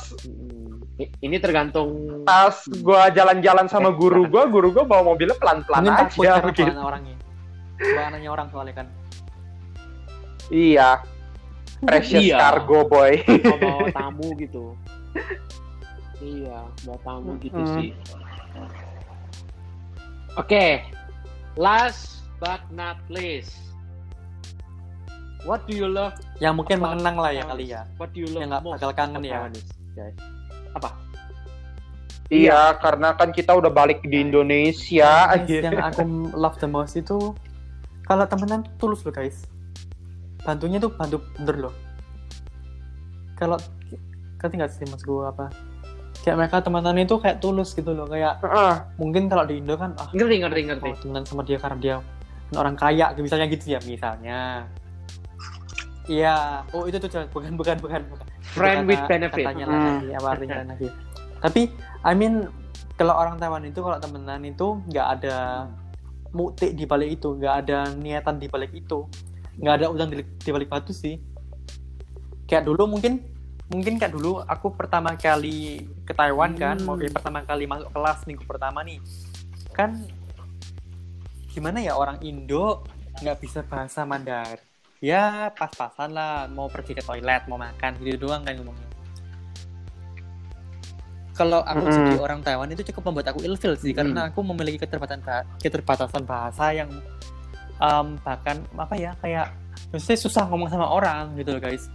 [0.96, 6.40] Ini tergantung pas gua jalan-jalan sama guru gua guru gua bawa mobilnya pelan-pelan takut aja
[6.40, 7.16] karena gitu bahan orangnya.
[7.76, 8.88] Bahannya orang soalnya kan.
[10.48, 11.04] iya
[11.84, 12.38] precious Iya.
[12.40, 14.72] cargo boy bawa tamu gitu.
[16.24, 17.74] Iya, bawa tamu gitu Mm.
[17.76, 17.90] sih.
[20.36, 20.80] Oke,
[21.60, 23.60] last but not least.
[25.46, 26.18] What do you love?
[26.42, 27.82] Yang mungkin about mengenang lah ya kali ya.
[28.02, 29.40] What do you love Yang nggak bakal kangen ya.
[29.94, 30.18] Guys?
[32.34, 37.38] iya karena kan kita udah balik di Indonesia Guys, yang aku love the most itu
[38.10, 39.46] kalau temenan tulus loh guys.
[40.42, 41.74] Bantunya tuh bantu bener loh.
[43.38, 43.62] Kalau
[44.42, 45.54] ngerti nggak sih mas gue apa?
[46.26, 48.10] Kayak mereka temenan itu kayak tulus gitu loh.
[48.10, 48.74] Kayak Heeh.
[48.98, 50.82] mungkin kalau di Indo kan ah Ngerti, ngerti, ngerti.
[50.82, 51.96] kalau temenan sama dia karena dia
[52.58, 54.66] orang kaya misalnya gitu ya misalnya.
[56.06, 58.26] Iya, oh itu tuh bukan bukan bukan bukan.
[58.54, 59.42] Friend with benefit.
[59.42, 59.74] Katanya Hmm.
[59.74, 60.88] lagi, apa artinya lagi.
[61.42, 61.62] Tapi
[62.06, 62.46] I mean
[62.96, 65.68] kalau orang Taiwan itu kalau temenan itu nggak ada
[66.30, 69.10] mutik di balik itu, nggak ada niatan di balik itu,
[69.58, 71.18] nggak ada udang di, di balik batu sih.
[72.46, 73.26] Kayak dulu mungkin
[73.66, 76.86] mungkin kayak dulu aku pertama kali ke Taiwan kan, Hmm.
[76.86, 79.02] mau pertama kali masuk kelas minggu pertama nih,
[79.74, 80.06] kan
[81.50, 82.86] gimana ya orang Indo
[83.26, 84.75] nggak bisa bahasa Mandarin
[85.06, 88.90] ya pas-pasan lah mau pergi ke toilet mau makan gitu doang kan ngomongnya
[91.36, 91.96] kalau aku Mm-mm.
[92.02, 96.24] jadi orang Taiwan itu cukup membuat aku ilfil sih karena aku memiliki keterbatasan ba- keterbatasan
[96.24, 96.90] bahasa yang
[97.76, 99.52] em, bahkan apa ya kayak
[99.92, 101.86] maksudnya susah ngomong sama orang gitu loh guys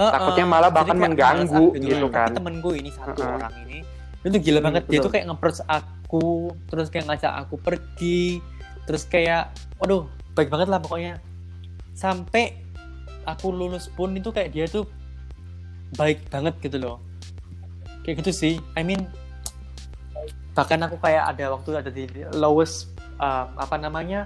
[0.00, 2.30] Takutnya malah jadi bahkan kayak mengganggu gitu Tapi kan.
[2.32, 3.36] temen gue ini satu Heeh.
[3.36, 3.78] orang ini
[4.20, 5.04] itu gila Hmm, banget dia betul.
[5.04, 6.24] tuh kayak nge aku
[6.68, 8.24] terus kayak ngajak aku pergi
[8.84, 10.08] terus kayak waduh
[10.40, 11.20] baik banget lah pokoknya.
[11.92, 12.56] Sampai
[13.28, 14.88] aku lulus pun itu kayak dia tuh
[16.00, 16.96] baik banget gitu loh.
[18.00, 18.54] Kayak gitu sih.
[18.72, 19.04] I mean
[20.56, 22.88] bahkan aku kayak ada waktu ada di lowest
[23.20, 24.24] um, apa namanya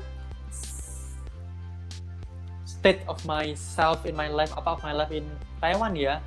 [2.65, 5.27] state of myself in my life apa of my life in
[5.59, 6.23] Taiwan ya.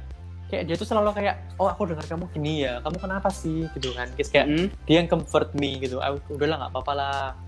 [0.47, 3.71] Kayak dia tuh selalu kayak oh aku dengar kamu gini ya kamu kenapa sih?
[3.71, 4.11] gitu kan.
[4.19, 4.67] Terus kayak Hmm.
[4.83, 6.03] dia yang comfort me gitu.
[6.03, 7.46] Ah, udahlah nggak apa-apa lah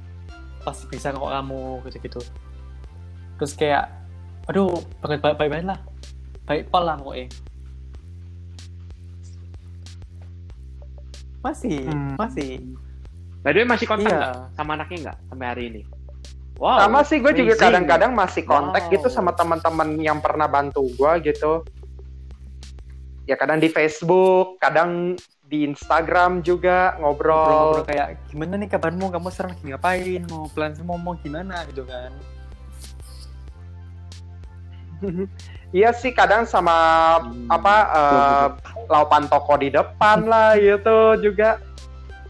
[0.61, 2.21] pasti bisa kok kamu gitu gitu
[3.37, 3.87] terus kayak
[4.45, 5.79] aduh banget baik baik lah
[6.43, 7.27] baik pol lah pokoknya
[11.39, 12.15] masih Hmm.
[12.19, 12.59] masih
[13.39, 14.19] By the way, masih kontak Iya.
[14.19, 15.81] nggak sama anaknya nggak sampai hari ini?
[16.59, 16.75] Wow.
[16.75, 18.91] sama sih gue juga kadang-kadang masih kontak Wow.
[18.91, 21.63] gitu sama teman-teman yang pernah bantu gue gitu
[23.29, 25.13] ya kadang di Facebook kadang
[25.45, 29.13] di Instagram juga ngobrol, ngobrol kayak gimana nih kabarmu?
[29.13, 30.21] Kamu sekarang lagi ngapain?
[30.29, 31.61] Mau plan semua mau gimana?
[31.69, 32.11] Gitu kan.
[35.69, 36.73] Iya sih kadang sama
[37.21, 37.45] Hmm.
[37.45, 38.47] apa eh,
[38.89, 41.61] laupan toko di depan lah gitu juga.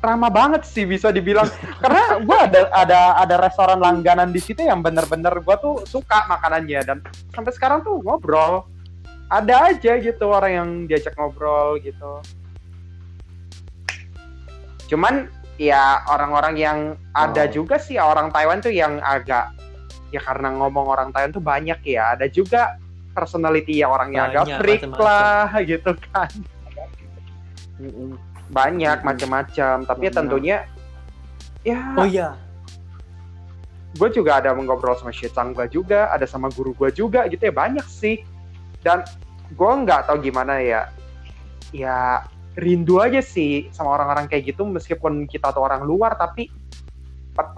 [0.03, 1.47] Ramah banget sih bisa dibilang.
[1.83, 6.83] Karena gua ada ada ada restoran langganan di situ yang bener-bener gua tuh suka makanannya.
[6.83, 6.97] Dan
[7.31, 8.67] sampai sekarang tuh ngobrol
[9.29, 12.19] ada aja gitu orang yang diajak ngobrol gitu.
[14.89, 16.79] Cuman ya orang-orang yang
[17.13, 17.53] ada Wow.
[17.53, 19.53] juga sih orang Taiwan tuh yang agak
[20.09, 22.17] ya karena ngomong orang Taiwan tuh banyak ya.
[22.17, 22.81] Ada juga
[23.13, 25.05] personality ya orangnya agak Banyak, freak macam-macam.
[25.05, 26.31] lah gitu kan.
[28.49, 29.75] Banyak macam-macam.
[29.85, 30.15] Tapi Banyak.
[30.17, 30.57] tentunya
[31.59, 32.39] ya oh iya.
[33.91, 37.51] gue juga ada mengobrol sama Shecang gue juga ada sama guru gue juga gitu ya
[37.51, 38.23] banyak sih
[38.85, 39.03] dan
[39.53, 40.87] gue nggak tahu gimana ya
[41.73, 42.23] ya
[42.59, 46.49] rindu aja sih sama orang-orang kayak gitu meskipun kita tuh orang luar tapi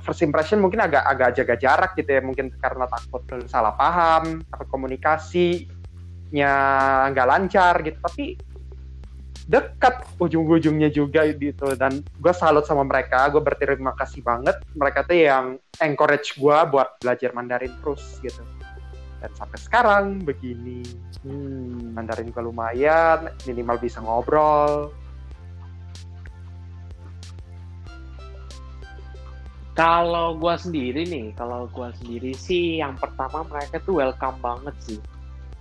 [0.03, 4.67] first impression mungkin agak agak jaga jarak gitu ya mungkin karena takut salah paham takut
[4.69, 6.53] komunikasinya
[7.09, 7.97] nggak lancar gitu.
[7.97, 8.37] Tapi
[9.49, 14.61] dekat ujung-ujungnya juga gitu dan gue salut sama mereka gue berterima kasih banget.
[14.77, 15.45] Mereka tuh yang
[15.81, 18.45] encourage gue buat belajar Mandarin terus gitu
[19.21, 20.81] dan sampai sekarang begini.
[21.21, 21.93] Hmm.
[21.93, 24.89] Mandarin gue lumayan minimal bisa ngobrol.
[29.71, 34.99] Kalau gua sendiri nih, kalau gua sendiri sih yang pertama mereka tuh welcome banget sih.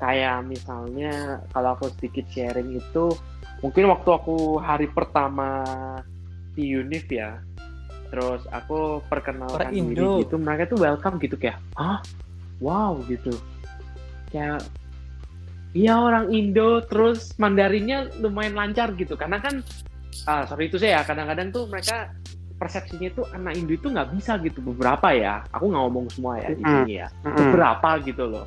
[0.03, 3.15] Kayak misalnya kalau aku sedikit sharing itu,
[3.63, 5.63] mungkin waktu aku hari pertama
[6.59, 7.39] di Unif ya,
[8.11, 12.03] terus aku perkenalkan Orang diri gitu, mereka tuh welcome gitu kayak, ah,
[12.61, 13.35] wow gitu.
[14.31, 14.63] Kayak,
[15.75, 19.65] iya orang Indo, terus Mandarinnya lumayan lancar gitu, karena kan,
[20.31, 22.15] ah, sorry itu saya ya, kadang-kadang tuh mereka
[22.61, 24.61] persepsinya itu anak Indo itu nggak bisa gitu.
[24.61, 27.09] Beberapa ya aku nggak ngomong semua ya di sini ya.
[27.25, 28.45] Beberapa gitu loh.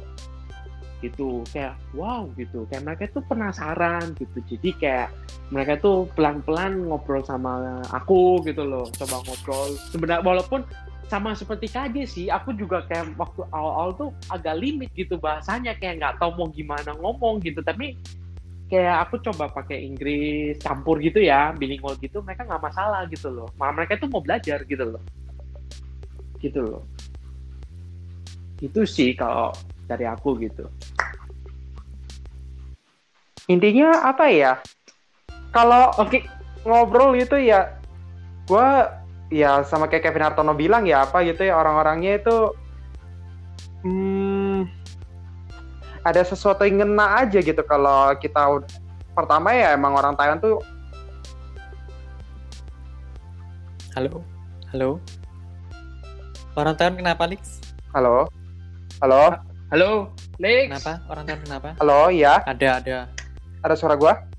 [1.02, 2.70] Gitu kayak wow gitu.
[2.70, 4.38] Kayak mereka tuh penasaran gitu.
[4.54, 5.10] Jadi kayak
[5.50, 8.86] mereka tuh pelan-pelan ngobrol sama aku gitu loh.
[8.94, 9.74] Coba ngobrol.
[9.90, 10.62] Sebenarnya walaupun
[11.14, 12.26] sama seperti KJ sih.
[12.34, 15.78] Aku juga kayak waktu awal-awal tuh agak limit gitu bahasanya.
[15.78, 17.62] Kayak nggak tahu mau gimana ngomong gitu.
[17.62, 17.94] Tapi
[18.66, 23.46] kayak aku coba pakai Inggris campur gitu ya bilingual gitu mereka nggak masalah gitu loh.
[23.62, 25.04] Malah mereka tuh mau belajar gitu loh.
[26.42, 26.82] Gitu loh.
[28.58, 29.54] Itu sih kalau
[29.86, 30.66] dari aku gitu.
[33.46, 34.58] Intinya apa ya?
[35.54, 36.26] Kalau oke
[36.66, 37.78] ngobrol gitu ya
[38.44, 38.70] gue
[39.32, 42.38] ya sama kayak Kevin Hartono bilang ya apa gitu ya orang-orangnya itu
[43.86, 44.68] hmm,
[46.04, 48.64] ada sesuatu yang ngena aja gitu kalau kita
[49.16, 50.60] pertama ya emang orang Thailand tuh
[53.96, 54.26] halo?
[54.74, 54.98] Halo?
[56.58, 57.62] Orang Thailand kenapa Lix
[57.96, 58.28] halo?
[59.00, 59.38] Halo?
[59.74, 60.14] Halo?
[60.42, 60.94] Lex kenapa?
[61.10, 61.70] Orang Thailand kenapa?
[61.80, 62.98] Halo ya ada ada.
[63.64, 64.34] Ada suara gue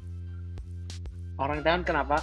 [1.38, 2.22] orang Thailand kenapa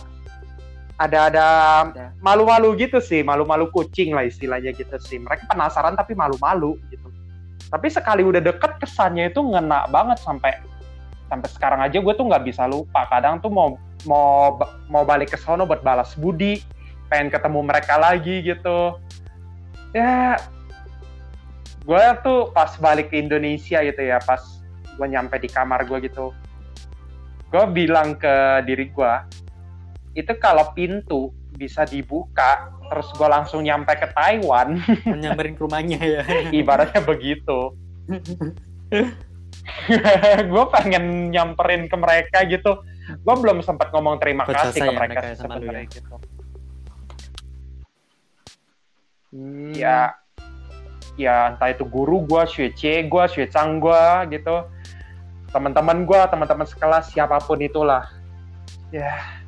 [1.02, 1.48] ada ada
[1.90, 2.06] Ada.
[2.22, 5.18] malu-malu gitu sih malu-malu kucing lah istilahnya gitu sih.
[5.18, 7.10] Mereka penasaran tapi malu-malu gitu.
[7.72, 10.62] Tapi sekali udah deket kesannya itu ngena banget sampai
[11.32, 13.08] sampai sekarang aja gue tuh nggak bisa lupa.
[13.10, 14.60] Kadang tuh mau mau
[14.92, 16.62] mau balik ke sono buat balas budi
[17.10, 19.00] pengen ketemu mereka lagi gitu.
[19.96, 20.38] Ya
[21.82, 24.42] gue tuh pas balik ke Indonesia gitu ya pas
[24.86, 26.30] gue nyampe di kamar gue gitu
[27.50, 29.14] gue bilang ke diri gue
[30.12, 34.76] itu kalau pintu bisa dibuka terus gue langsung nyampe ke Taiwan.
[35.12, 36.24] Menyamperin ke rumahnya ya.
[36.60, 37.72] Ibaratnya begitu.
[40.52, 42.84] Gue pengen nyamperin ke mereka gitu.
[43.24, 45.88] Gue belum sempat ngomong terima kasih ke ya mereka, lu sebenarnya ya.
[45.88, 46.16] gitu.
[49.32, 49.72] Hmm.
[49.72, 50.12] ya
[51.16, 52.68] ya entah itu guru gue, Xue
[53.08, 54.04] gue, Xue Chang gue
[54.36, 54.68] gitu.
[55.56, 58.12] Teman-teman gue, teman-teman sekelas siapa pun itulah.
[58.92, 59.41] Ya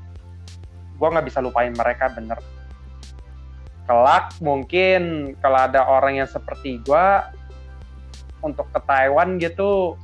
[1.03, 2.39] gue nggak bisa lupain mereka bener
[3.83, 7.05] kelak mungkin kalau ada orang yang seperti gue
[8.39, 9.99] untuk ke Taiwan gitu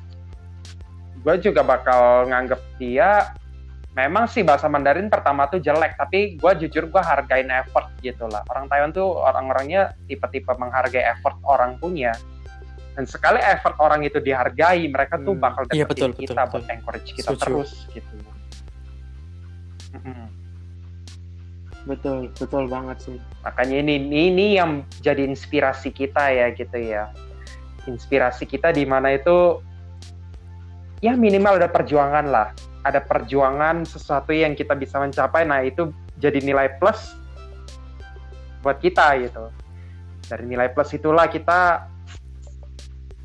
[1.23, 3.31] gue juga bakal nganggep dia
[3.95, 8.43] memang sih bahasa Mandarin pertama tuh jelek tapi gue jujur gue hargain effort gitu lah
[8.51, 12.11] orang Taiwan tuh orang-orangnya tipe-tipe menghargai effort orang punya
[12.95, 15.43] dan sekali effort orang itu dihargai mereka tuh Hmm.
[15.43, 16.75] bakal Iya, deketin betul, kita betul, buat betul.
[16.75, 17.43] encourage kita Setuju.
[17.47, 18.13] terus gitu
[19.95, 20.27] Mm-mm.
[21.87, 23.17] Betul betul banget sih.
[23.43, 27.11] Makanya ini ini yang jadi inspirasi kita ya gitu ya.
[27.87, 29.63] Inspirasi kita di mana itu
[30.99, 32.51] ya minimal ada perjuangan lah.
[32.83, 37.15] Ada perjuangan sesuatu yang kita bisa mencapai nah itu jadi nilai plus
[38.63, 39.47] buat kita gitu.
[40.27, 41.87] Dari nilai plus itulah kita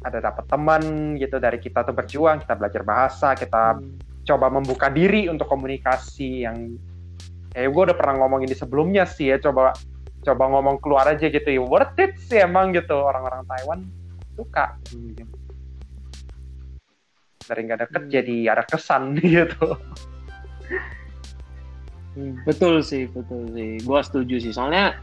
[0.05, 1.37] ada dapat teman gitu.
[1.43, 3.99] Dari kita tuh berjuang kita belajar bahasa kita Hmm.
[4.25, 6.81] coba membuka diri untuk komunikasi yang
[7.55, 9.71] eh gue udah pernah ngomongin di sebelumnya sih ya coba
[10.25, 13.81] coba ngomong keluar aja gitu ya worth it sih emang gitu orang-orang Taiwan
[14.35, 15.23] suka gitu.
[17.45, 18.13] dari nggak deket Hmm.
[18.13, 19.79] jadi ada kesan gitu
[22.47, 23.83] Betul sih, betul sih.
[23.83, 24.55] Gua setuju sih.
[24.55, 24.95] Soalnya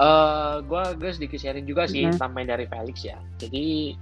[0.00, 2.16] eh gua gue sedikit sharing juga sih Mhm.
[2.16, 3.20] tambahin dari Felix ya.
[3.36, 3.92] Jadi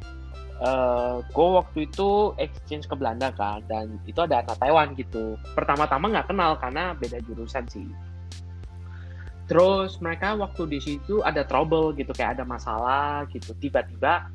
[0.63, 5.35] eh gue waktu itu exchange ke Belanda kan dan itu ada anak Taiwan gitu.
[5.59, 7.91] Pertama-tama nggak kenal karena beda jurusan sih.
[9.51, 13.53] Terus mereka waktu di situ ada trouble gitu kayak ada masalah gitu.
[13.59, 14.31] Tiba-tiba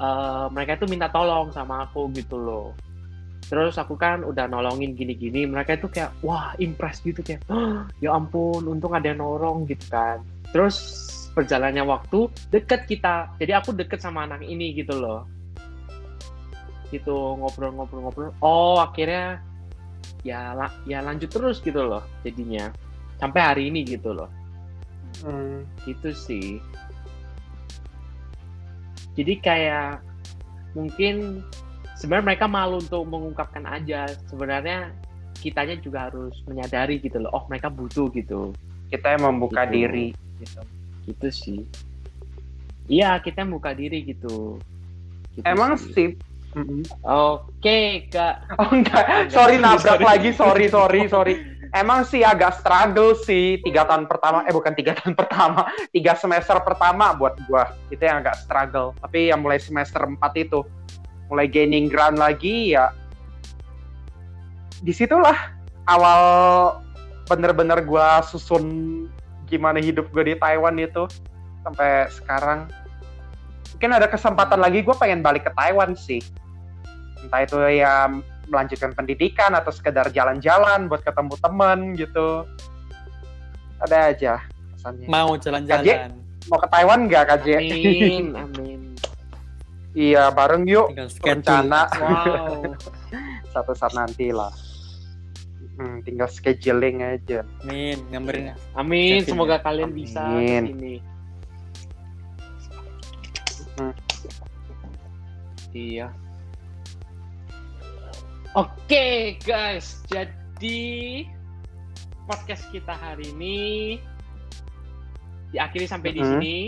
[0.00, 2.72] eh mereka itu minta tolong sama aku gitu loh.
[3.52, 8.16] Terus aku kan udah nolongin gini-gini, mereka itu kayak wah impress gitu kayak "Oh, ya
[8.16, 10.24] ampun untung ada yang nolong gitu kan.
[10.48, 10.80] Terus
[11.36, 15.28] berjalannya waktu deket kita, jadi aku deket sama anak ini gitu loh.
[16.92, 18.36] Gitu ngobrol-ngobrol-ngobrol.
[18.44, 19.40] Oh akhirnya
[20.22, 22.70] ya la- ya lanjut terus gitu loh jadinya
[23.18, 24.28] sampai hari ini gitu loh.
[25.24, 25.64] Hmm.
[25.82, 26.60] Gitu sih.
[29.12, 30.00] Jadi kayak
[30.72, 31.44] mungkin
[31.96, 34.08] sebenarnya mereka malu untuk mengungkapkan aja.
[34.28, 34.92] Sebenarnya
[35.36, 37.30] kitanya juga harus menyadari gitu loh.
[37.32, 38.52] Oh mereka butuh gitu.
[38.92, 39.72] kita yang membuka Gitu.
[39.72, 40.60] diri gitu.
[41.08, 41.60] Gitu sih.
[42.84, 44.60] Iya kita buka diri gitu.
[45.32, 45.92] Gitu emang sih.
[45.96, 46.08] sih
[47.02, 48.44] Oke kak.
[48.60, 49.32] oh enggak.
[49.32, 50.04] Sorry nabrak Sorry.
[50.04, 50.30] lagi.
[50.36, 51.34] Sorry sorry sorry.
[51.72, 53.56] Emang sih agak struggle sih.
[53.64, 55.72] Tiga tahun pertama eh bukan tiga tahun pertama.
[55.88, 57.72] Tiga semester pertama buat gua.
[57.88, 58.92] Itu yang agak struggle.
[59.00, 60.60] Tapi yang mulai semester 4 itu.
[61.32, 62.92] Mulai gaining ground lagi ya.
[64.84, 65.56] Di situlah
[65.88, 66.20] awal
[67.30, 69.08] bener-bener gua susun
[69.48, 71.08] gimana hidup gue di Taiwan itu.
[71.64, 72.68] Sampai sekarang.
[73.72, 76.20] Mungkin ada kesempatan lagi gue pengen balik ke Taiwan sih
[77.22, 78.10] entah itu ya
[78.44, 82.44] melanjutkan pendidikan atau sekedar jalan-jalan buat ketemu temen gitu
[83.78, 84.34] ada aja
[84.72, 86.10] pesannya Mau jalan-jalan.
[86.44, 87.46] mau ke Taiwan nggak KJ?
[87.56, 88.80] Amin, amin.
[89.92, 92.74] iya bareng yuk rencana Wow.
[93.52, 94.50] satu saat nanti lah
[95.72, 98.52] Hmm, tinggal scheduling aja Amin, nyamperin.
[98.72, 99.64] Amin, semoga ya.
[99.64, 100.62] kalian bisa Amin.
[100.62, 100.94] ke sini.
[103.72, 103.94] Hmm.
[105.72, 106.06] Iya.
[108.52, 111.24] Oke guys, jadi
[112.28, 113.96] podcast kita hari ini
[115.50, 116.28] diakhiri sampai di Mhm.
[116.28, 116.58] sini.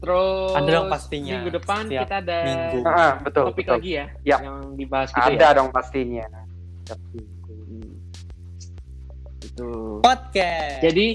[0.00, 2.78] Terus Ada dong pastinya, minggu depan setiap kita ada minggu.
[2.82, 4.36] Ah, betul topik betul lagi ya, Ya.
[4.40, 5.54] yang dibahas gitu ada ya.
[5.54, 6.24] dong pastinya
[6.88, 7.94] Hmm.
[9.38, 10.00] Itu.
[10.00, 10.80] Podcast.
[10.80, 11.06] Jadi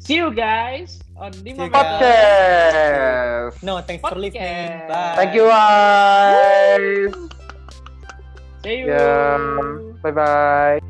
[0.00, 4.40] see you guys on lima podcast no, thanks for listening.
[4.82, 4.88] Podcast.
[4.88, 5.14] Bye.
[5.14, 7.12] thank you guys
[8.66, 9.38] Ya,
[10.02, 10.85] bye bye